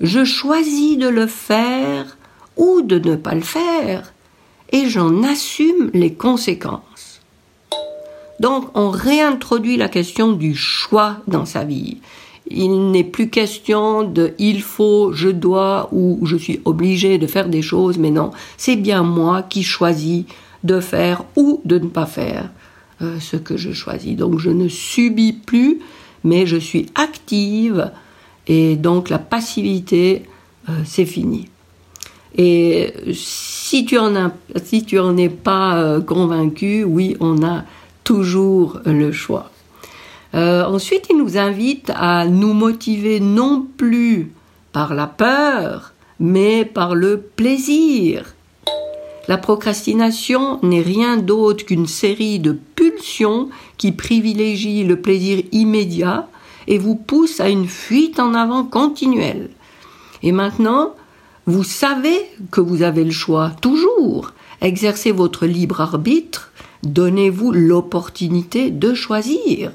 [0.00, 2.16] je choisis de le faire
[2.56, 4.14] ou de ne pas le faire
[4.70, 7.20] et j'en assume les conséquences.
[8.40, 11.98] Donc on réintroduit la question du choix dans sa vie.
[12.48, 17.48] Il n'est plus question de il faut, je dois ou je suis obligé de faire
[17.48, 20.24] des choses, mais non, c'est bien moi qui choisis
[20.64, 22.50] de faire ou de ne pas faire
[23.02, 24.16] euh, ce que je choisis.
[24.16, 25.80] Donc je ne subis plus,
[26.24, 27.92] mais je suis active
[28.46, 30.24] et donc la passivité,
[30.68, 31.48] euh, c'est fini.
[32.36, 37.64] Et si tu en, es pas euh, convaincu, oui, on a
[38.04, 39.50] toujours le choix.
[40.34, 44.32] Euh, ensuite, il nous invite à nous motiver non plus
[44.72, 48.34] par la peur, mais par le plaisir.
[49.28, 56.28] La procrastination n'est rien d'autre qu'une série de pulsions qui privilégient le plaisir immédiat
[56.66, 59.50] et vous pousse à une fuite en avant continuelle.
[60.22, 60.94] Et maintenant,
[61.46, 62.18] vous savez
[62.50, 64.32] que vous avez le choix, toujours.
[64.60, 66.50] Exercez votre libre arbitre,
[66.82, 69.72] Donnez-vous l'opportunité de choisir.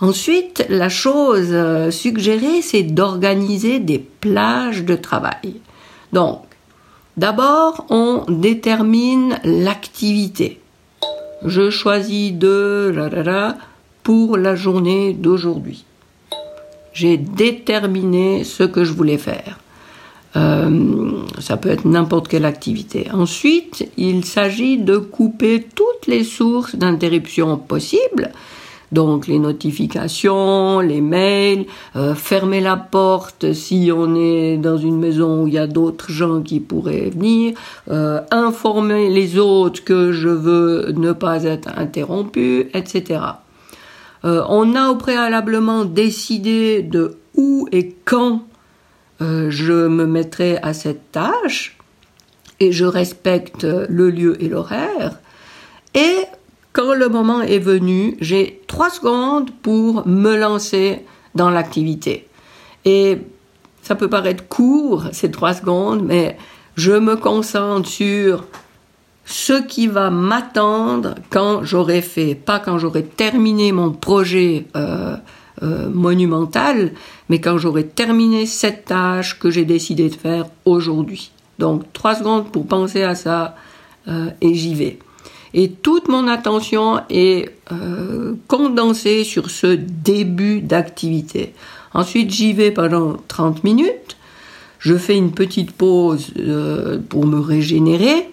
[0.00, 5.60] Ensuite, la chose euh, suggérée, c'est d'organiser des plages de travail.
[6.12, 6.42] Donc,
[7.16, 10.60] d'abord, on détermine l'activité.
[11.44, 12.92] Je choisis de
[14.02, 15.84] pour la journée d'aujourd'hui.
[16.92, 19.58] J'ai déterminé ce que je voulais faire.
[20.36, 23.08] Euh, ça peut être n'importe quelle activité.
[23.12, 28.32] Ensuite, il s'agit de couper toutes les sources d'interruption possibles,
[28.92, 31.66] donc les notifications, les mails,
[31.96, 36.10] euh, fermer la porte si on est dans une maison où il y a d'autres
[36.10, 37.54] gens qui pourraient venir,
[37.90, 43.20] euh, informer les autres que je veux ne pas être interrompu, etc.
[44.24, 48.42] on a au préalablement décidé de où et quand
[49.20, 51.76] euh, je me mettrai à cette tâche
[52.60, 55.18] et je respecte le lieu et l'horaire.
[55.94, 56.24] Et
[56.72, 61.04] quand le moment est venu, j'ai trois secondes pour me lancer
[61.34, 62.26] dans l'activité.
[62.84, 63.18] Et
[63.82, 66.36] ça peut paraître court, ces trois secondes, mais
[66.76, 68.44] je me concentre sur
[69.24, 75.16] ce qui va m'attendre quand j'aurai fait, pas quand j'aurai terminé mon projet euh,
[75.62, 76.90] euh, monumentale,
[77.28, 81.30] mais quand j'aurai terminé cette tâche que j'ai décidé de faire aujourd'hui.
[81.60, 83.54] Donc trois secondes pour penser à ça
[84.08, 84.98] euh, et j'y vais.
[85.54, 91.54] Et toute mon attention est euh, condensée sur ce début d'activité.
[91.94, 94.16] Ensuite, j'y vais pendant 30 minutes.
[94.80, 96.32] Je fais une petite pause
[97.08, 98.31] pour me régénérer,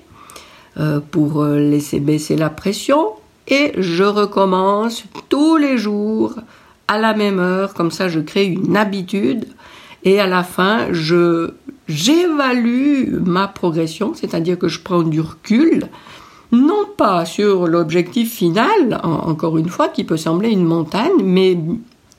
[1.11, 3.07] pour laisser baisser la pression.
[3.47, 6.35] Et je recommence tous les jours
[6.87, 9.45] à la même heure, comme ça je crée une habitude
[10.03, 11.51] et à la fin je
[11.89, 15.87] j'évalue ma progression, c'est-à-dire que je prends du recul,
[16.51, 21.57] non pas sur l'objectif final, encore une fois, qui peut sembler une montagne, mais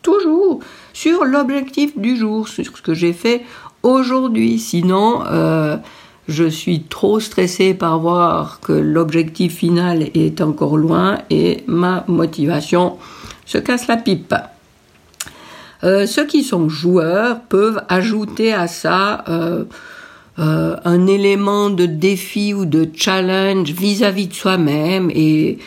[0.02, 0.60] toujours
[0.92, 3.42] sur l'objectif du jour, sur ce que j'ai fait
[3.82, 4.58] aujourd'hui.
[4.58, 5.76] Sinon, euh,
[6.28, 12.98] je suis trop stressé par voir que l'objectif final est encore loin et ma motivation
[13.46, 14.34] se casse la pipe.
[15.82, 19.64] Euh, ceux qui sont joueurs peuvent ajouter à ça euh,
[20.38, 25.58] euh, un élément de défi ou de challenge vis-à-vis de soi-même et,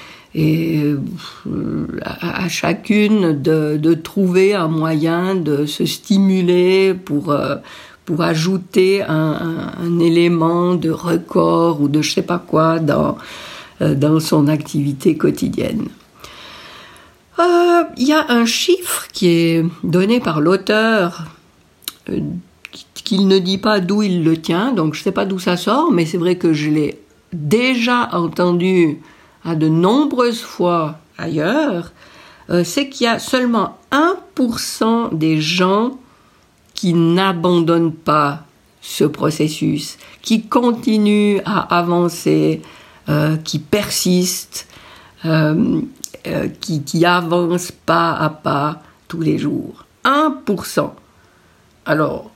[2.02, 7.36] à, chacune de, trouver un moyen de se stimuler pour
[8.06, 13.18] pour ajouter un, élément de record ou de je sais pas quoi dans
[13.80, 15.90] dans son activité quotidienne.
[17.40, 21.26] Euh, il y a un chiffre qui est donné par l'auteur,
[22.10, 22.20] euh,
[22.94, 25.58] qu'il ne dit pas d'où il le tient, donc je ne sais pas d'où ça
[25.58, 27.00] sort, mais c'est vrai que je l'ai
[27.34, 29.00] déjà entendu
[29.44, 31.92] à de nombreuses fois ailleurs,
[32.50, 35.98] euh, c'est qu'il y a seulement 1% des gens
[36.74, 38.46] qui n'abandonnent pas
[38.82, 42.62] ce processus, qui continuent à avancer,
[43.44, 44.68] qui persistent.
[46.26, 49.86] Euh, qui, qui avance pas à pas tous les jours.
[50.06, 50.92] 1%.
[51.86, 52.32] Alors,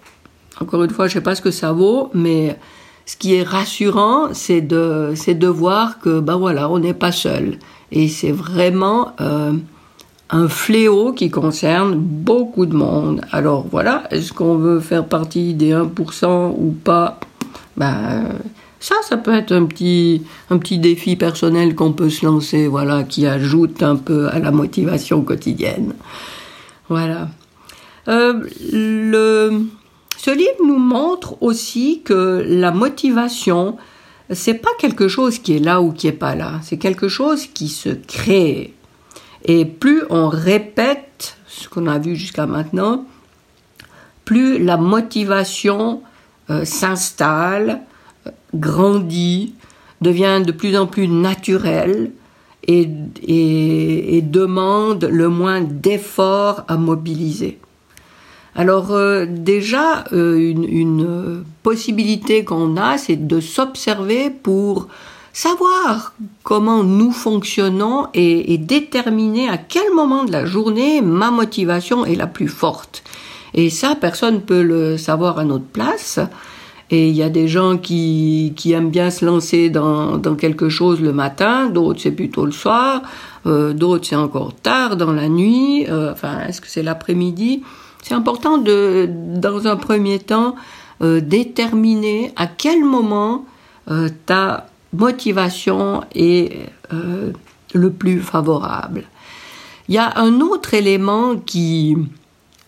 [0.60, 2.60] encore une fois, je sais pas ce que ça vaut, mais
[3.06, 7.60] ce qui est rassurant, c'est de, de voir que, ben voilà, on n'est pas seul.
[7.94, 9.54] Et c'est vraiment euh,
[10.30, 13.22] un fléau qui concerne beaucoup de monde.
[13.32, 17.20] Alors voilà, est-ce qu'on veut faire partie des 1% ou pas?
[17.78, 18.24] Ben,
[18.80, 23.04] ça, ça peut être un petit, un petit défi personnel qu'on peut se lancer, voilà,
[23.04, 25.94] qui ajoute un peu à la motivation quotidienne.
[26.90, 27.30] Voilà.
[28.08, 29.66] Euh, le,
[30.18, 33.78] ce livre nous montre aussi que la motivation,
[34.30, 36.60] c'est pas quelque chose qui est là ou qui est pas là.
[36.64, 38.74] C'est quelque chose qui se crée.
[39.46, 43.06] Et plus on répète ce qu'on a vu jusqu'à maintenant,
[44.26, 46.02] plus la motivation
[46.50, 47.82] euh, s'installe,
[48.54, 49.54] grandit,
[50.02, 52.12] devient de plus en plus naturel
[52.68, 52.86] et,
[54.22, 57.60] demande le moins d'efforts à mobiliser.
[58.56, 64.88] Alors euh, déjà, euh, une, possibilité qu'on a, c'est de s'observer pour
[65.38, 72.16] savoir comment nous fonctionnons et, déterminer à quel moment de la journée ma motivation est
[72.16, 73.04] la plus forte.
[73.54, 76.20] Et ça, personne ne peut le savoir à notre place.
[76.90, 80.70] Et il y a des gens qui, qui aiment bien se lancer dans, dans quelque
[80.70, 83.04] chose le matin, d'autres c'est plutôt le soir,
[83.46, 87.62] euh, d'autres c'est encore tard dans la nuit, euh, enfin est-ce que c'est l'après-midi?
[88.02, 90.56] C'est important de, dans un premier temps,
[91.04, 93.46] euh, déterminer à quel moment
[94.26, 97.32] ta motivation est euh,
[97.74, 99.04] le plus favorable.
[99.90, 101.96] Il y a un autre élément qui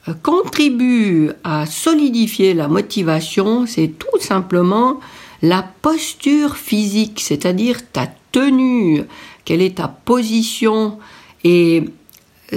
[0.07, 4.99] euh, contribue à solidifier la motivation, c'est tout simplement
[5.41, 9.03] la posture physique, c'est-à-dire ta tenue,
[9.45, 10.99] quelle est ta position
[11.43, 11.85] et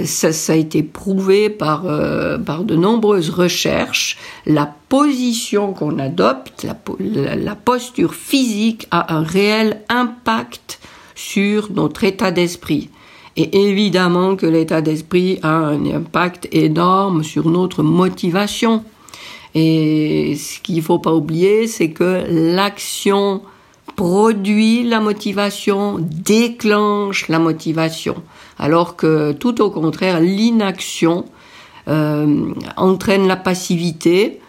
[0.05, 7.55] ça, a été prouvé par, euh, par de nombreuses recherches, la position qu'on adopte, la,
[7.55, 10.79] posture physique a un réel impact
[11.15, 12.89] sur notre état d'esprit.
[13.35, 18.83] Et évidemment que l'état d'esprit a un impact énorme sur notre motivation.
[19.55, 23.41] Et ce qu'il ne faut pas oublier, c'est que l'action
[23.95, 28.15] produit la motivation, déclenche la motivation.
[28.57, 31.25] Alors que tout au contraire, l'inaction
[31.87, 34.39] euh, entraîne la passivité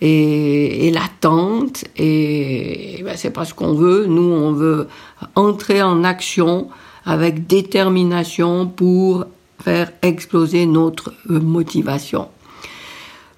[0.00, 1.84] et, l'attente.
[1.96, 4.06] Et, ben, c'est pas ce qu'on veut.
[4.06, 4.88] Nous, on veut
[5.34, 6.68] entrer en action
[7.04, 9.24] avec détermination pour
[9.62, 12.28] faire exploser notre motivation.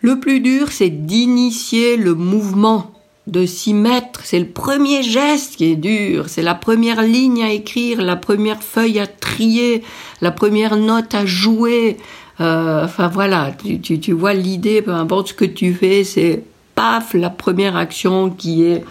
[0.00, 2.92] Le plus dur, c'est d'initier le mouvement
[3.28, 4.20] de s'y mettre.
[4.24, 8.62] C'est le premier geste qui est dur, c'est la première ligne à écrire, la première
[8.62, 9.82] feuille à trier,
[10.20, 11.98] la première note à jouer.
[12.40, 13.52] Euh, enfin voilà,
[13.82, 16.42] tu, vois l'idée, peu importe ce que tu fais, c'est
[16.74, 18.84] paf, la première action qui est,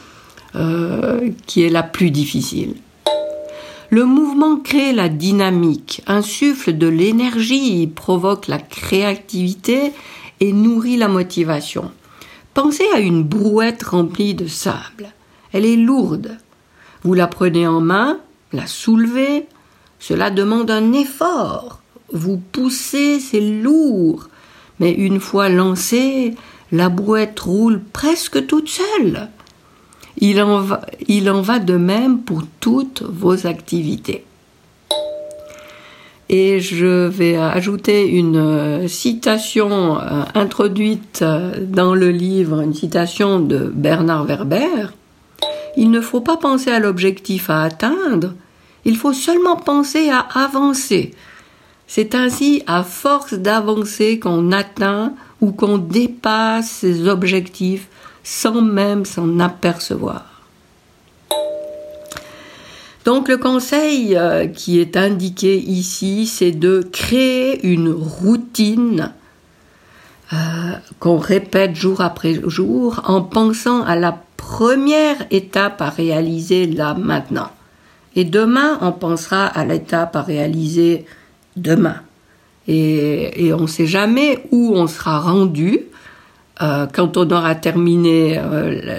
[0.56, 2.76] euh, qui est la plus difficile.
[3.90, 9.94] Le mouvement crée la dynamique, insuffle de l'énergie, provoque la créativité
[10.42, 11.90] et nourrit la motivation.
[12.58, 15.14] Pensez à une brouette remplie de sable.
[15.54, 16.40] Elle est lourde.
[17.04, 18.20] Vous la prenez en main,
[18.52, 19.46] la soulevez.
[20.00, 21.82] Cela demande un effort.
[22.12, 24.30] Vous poussez, c'est lourd.
[24.80, 26.34] Mais une fois lancée,
[26.72, 29.30] la brouette roule presque toute seule.
[30.18, 34.26] Il en va, il en va de même pour toutes vos activités.
[36.30, 43.40] Et je vais ajouter une euh, citation euh, introduite euh, dans le livre, une citation
[43.40, 44.92] de Bernard Werber.
[45.78, 48.34] Il ne faut pas penser à l'objectif à atteindre,
[48.84, 51.14] il faut seulement penser à avancer.
[51.88, 57.88] C'est ainsi à force d'avancer qu'on atteint ou qu'on dépasse ses objectifs
[58.24, 60.37] sans même s'en apercevoir.
[63.08, 69.14] Donc le conseil euh, qui est indiqué ici, c'est de créer une routine
[70.34, 70.36] euh,
[71.00, 77.48] qu'on répète jour après jour en pensant à la première étape à réaliser là maintenant.
[78.18, 81.06] Et demain, on pensera à l'étape à réaliser
[81.56, 82.02] demain.
[82.68, 85.80] Et, on ne sait jamais où on sera rendu
[86.62, 88.38] euh, quand on aura terminé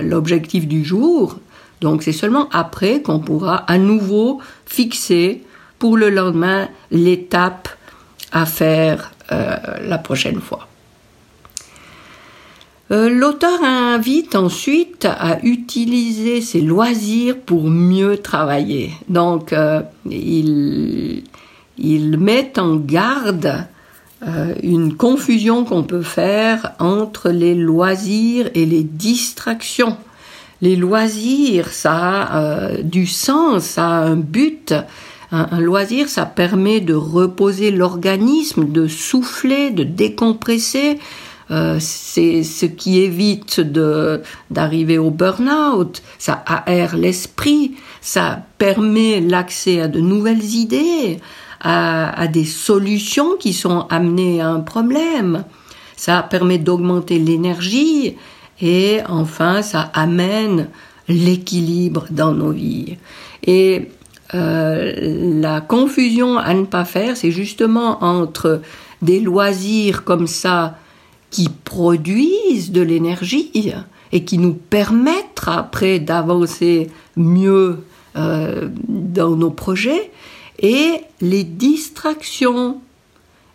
[0.01, 1.39] l'objectif du jour.
[1.81, 5.43] Donc c'est seulement après qu'on pourra à nouveau fixer
[5.79, 7.69] pour le lendemain l'étape
[8.33, 10.67] à faire euh, la prochaine fois.
[12.91, 18.93] Euh, l'auteur invite ensuite à utiliser ses loisirs pour mieux travailler.
[19.09, 21.25] Donc euh, il,
[21.77, 23.67] il, met en garde
[24.65, 29.97] une confusion qu'on peut faire entre les loisirs et les distractions
[30.61, 34.75] les loisirs, ça a euh, du sens, ça a un but.
[35.31, 40.99] Un, loisir, ça permet de reposer l'organisme, de souffler, de décompresser.
[41.51, 46.03] Euh, c'est ce qui évite de d'arriver au burn-out.
[46.19, 51.19] Ça aère l'esprit, ça permet l'accès à de nouvelles idées,
[51.61, 55.45] à, à des solutions qui sont amenées à un problème.
[55.95, 58.17] Ça permet d'augmenter l'énergie
[58.61, 60.69] et enfin, ça amène
[61.09, 62.97] l'équilibre dans nos vies.
[63.47, 63.89] Et
[64.35, 68.61] euh, la confusion à ne pas faire, c'est justement entre
[69.01, 70.77] des loisirs comme ça
[71.31, 73.51] qui produisent de l'énergie
[74.13, 77.85] et qui nous permettent après d'avancer mieux
[78.17, 80.11] euh, dans nos projets
[80.59, 82.81] et les distractions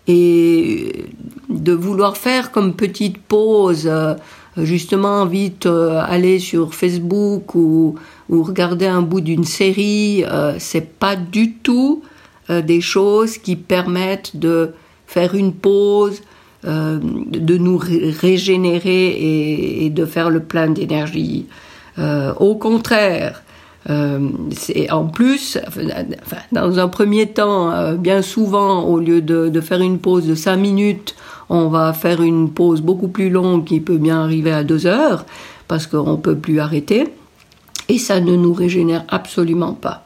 [0.07, 1.05] et
[1.49, 4.15] de vouloir faire comme petite pause euh,
[4.57, 7.95] justement vite euh, aller sur Facebook ou,
[8.29, 12.03] regarder un bout d'une série, euh, c'est pas du tout
[12.49, 14.71] euh, des choses qui permettent de
[15.05, 16.21] faire une pause,
[16.63, 21.45] de nous régénérer et, de faire le plein d'énergie.
[21.97, 23.43] au contraire,
[23.85, 25.59] c'est en plus,
[26.53, 30.55] dans un premier temps, bien souvent, au lieu de, de faire une pause de cinq
[30.55, 31.15] minutes,
[31.53, 35.23] on va faire une pause beaucoup plus longue qui peut bien arriver à deux heures
[35.67, 37.07] parce qu'on ne peut plus arrêter.
[37.89, 40.03] et ça ne nous régénère absolument pas.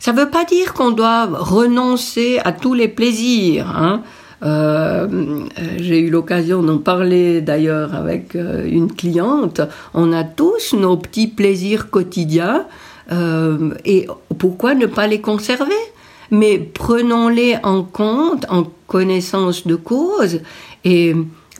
[0.00, 3.68] Ça ne veut pas dire qu'on doit renoncer à tous les plaisirs.
[3.74, 4.02] Hein.
[4.42, 5.46] Euh,
[5.78, 9.62] j'ai eu l'occasion d'en parler d'ailleurs avec euh, une cliente.
[9.94, 12.66] On a tous nos petits plaisirs quotidiens
[13.12, 14.06] euh, et
[14.38, 15.82] pourquoi ne pas les conserver?
[16.30, 20.40] Mais prenons-les en compte en connaissance de cause
[20.86, 21.14] et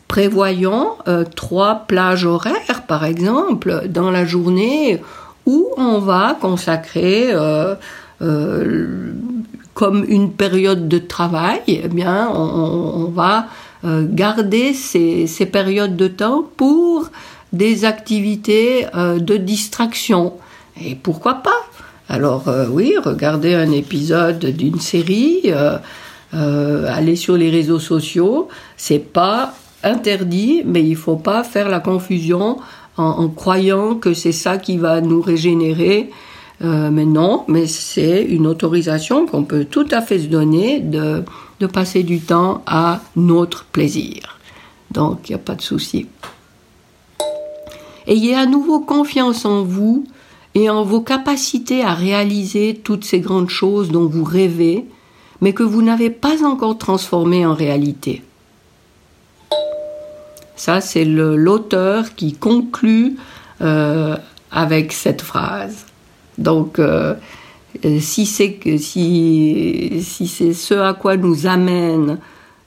[0.09, 0.93] prévoyons
[1.35, 5.03] trois plages horaires par exemple dans la journée
[5.45, 7.35] où on va consacrer
[9.77, 13.47] comme une période de travail, eh bien, on, va
[13.85, 17.11] euh, garder ces, périodes de temps pour
[17.53, 20.33] des activités euh, de distraction.
[20.83, 21.61] Et pourquoi pas?
[22.09, 25.53] Alors euh, oui, regarder un épisode d'une série,
[26.33, 32.59] aller sur les réseaux sociaux, c'est pas interdit, mais il faut pas faire la confusion
[32.97, 36.11] en croyant que c'est ça qui va nous régénérer
[36.63, 41.23] euh, mais non, mais c'est une autorisation qu'on peut tout à fait se donner de,
[41.61, 44.39] de passer du temps à notre plaisir.
[44.91, 46.07] Donc, il n'y a pas de souci.
[48.07, 50.07] Ayez à nouveau confiance en vous
[50.55, 54.87] et en vos capacités à réaliser toutes ces grandes choses dont vous rêvez,
[55.41, 58.23] mais que vous n'avez pas encore transformées en réalité.
[60.57, 63.17] Ça, c'est l'auteur qui conclut
[63.61, 64.17] euh,
[64.51, 65.85] avec cette phrase.
[66.39, 67.15] Donc, euh,
[68.01, 68.59] si c'est
[70.53, 72.19] ce à quoi nous amène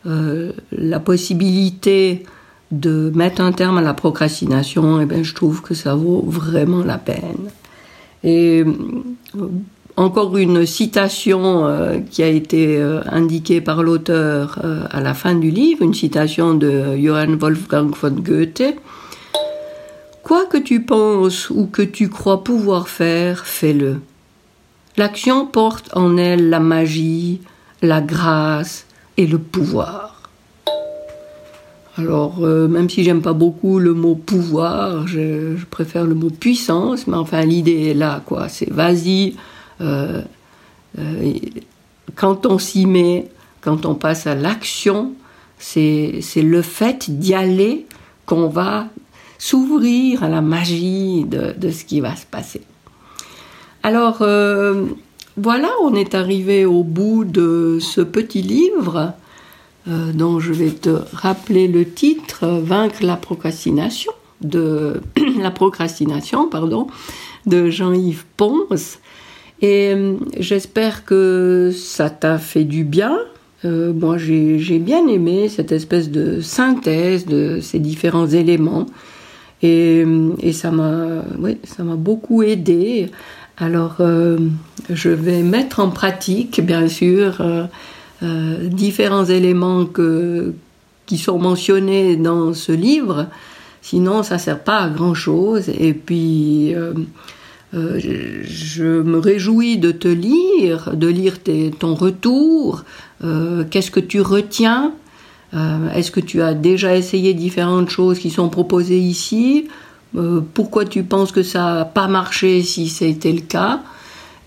[0.05, 2.23] euh, la possibilité
[2.71, 6.83] de mettre un terme à la procrastination, eh bien, je trouve que ça vaut vraiment
[6.83, 7.49] la peine.
[8.23, 8.63] Et
[9.99, 12.81] encore une citation qui a été
[13.11, 18.63] indiquée par l'auteur à la fin du livre, une citation de Johann Wolfgang von Goethe,
[20.29, 23.99] Quoi que tu penses ou que tu crois pouvoir faire, fais-le.
[24.95, 27.41] L'action porte en elle la magie,
[27.81, 28.85] la grâce
[29.17, 30.29] et le pouvoir.
[31.97, 37.07] Alors, euh, même si j'aime pas beaucoup le mot pouvoir, je, préfère le mot puissance,
[37.07, 38.49] mais enfin l'idée est là, quoi.
[38.49, 39.33] C'est vas-y.
[39.81, 40.21] Euh,
[40.97, 41.33] euh,
[42.15, 43.29] quand on s'y met,
[43.61, 45.13] quand on passe à l'action,
[45.57, 47.85] c'est le fait d'y aller
[48.25, 48.87] qu'on va
[49.37, 52.61] s'ouvrir à la magie de, ce qui va se passer.
[53.83, 54.85] Alors euh,
[55.37, 59.13] voilà, on est arrivé au bout de ce petit livre
[59.85, 64.11] dont je vais te rappeler le titre Vaincre la procrastination
[64.41, 65.01] de
[65.39, 66.87] la procrastination pardon
[67.47, 68.99] de Jean-Yves Ponce
[69.61, 73.17] et euh, j'espère que ça t'a fait du bien.
[73.63, 78.85] moi, j'ai bien aimé cette espèce de synthèse de ces différents éléments
[79.61, 80.05] et,
[80.41, 83.09] et ça m'a beaucoup aidé.
[83.61, 84.37] Alors, euh,
[84.89, 87.65] je vais mettre en pratique, bien sûr, euh,
[88.23, 89.85] euh, différents éléments
[91.05, 93.27] qui sont mentionnés dans ce livre.
[93.81, 95.67] Sinon, ça ne sert pas à grand-chose.
[95.77, 96.73] Et puis,
[97.73, 102.83] je me réjouis de te lire, de lire tes, ton retour.
[103.21, 104.93] Qu'est-ce que tu retiens?
[105.53, 109.67] Euh, est-ce que tu as déjà essayé différentes choses qui sont proposées ici?
[110.15, 113.81] Euh, Pourquoi tu penses que ça n'a pas marché si c'était le cas?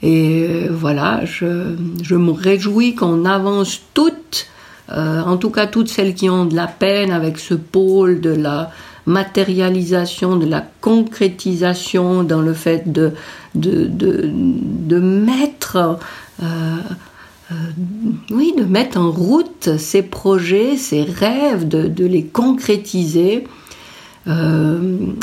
[0.03, 4.47] Et euh, voilà, je, me réjouis qu'on avance toutes,
[4.89, 8.70] en tout cas toutes celles qui ont de la peine avec ce pôle de la
[9.07, 13.12] matérialisation, de la concrétisation dans le fait de,
[13.55, 15.98] de, de, de mettre
[17.53, 17.55] euh,
[18.30, 23.46] oui, de mettre en route ces projets, ces rêves, de, les concrétiser.
[24.28, 24.78] Euh,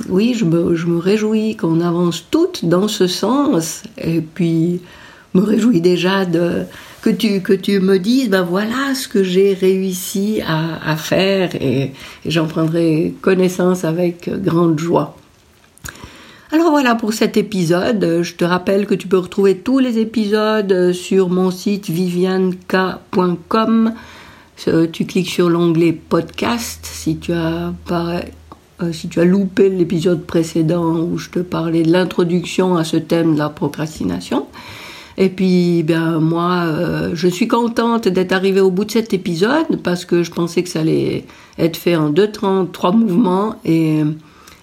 [0.09, 3.83] oui, je me, réjouis qu'on avance toutes dans ce sens.
[3.97, 4.81] Et puis,
[5.33, 6.63] me réjouis déjà de,
[7.01, 11.93] que, tu, que tu me dises, ben voilà ce que j'ai réussi à, faire et
[12.25, 15.15] j'en prendrai connaissance avec grande joie.
[16.51, 18.23] Alors voilà pour cet épisode.
[18.23, 23.93] Je te rappelle que tu peux retrouver tous les épisodes sur mon site vivianka.com.
[24.67, 27.71] Euh, tu cliques sur l'onglet podcast si tu as
[28.81, 32.97] euh, si tu as loupé l'épisode précédent où je te parlais de l'introduction à ce
[32.97, 34.47] thème de la procrastination.
[35.21, 39.81] Et puis, ben moi, euh, je suis contente d'être arrivée au bout de cet épisode
[39.83, 41.25] parce que je pensais que ça allait
[41.57, 44.01] être fait en deux, trois mouvements et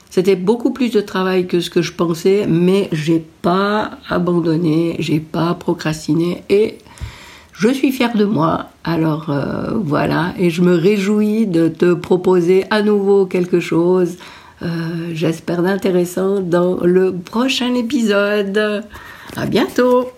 [0.08, 5.20] c'était beaucoup plus de travail que ce que je pensais, mais j'ai pas abandonné, j'ai
[5.20, 6.78] pas procrastiné et
[7.52, 8.70] je suis fière de moi.
[8.82, 14.16] Alors euh, voilà, et je me réjouis de te proposer à nouveau quelque chose
[15.12, 18.82] j'espère d'intéressant dans le prochain épisode.
[19.36, 20.15] À bientôt!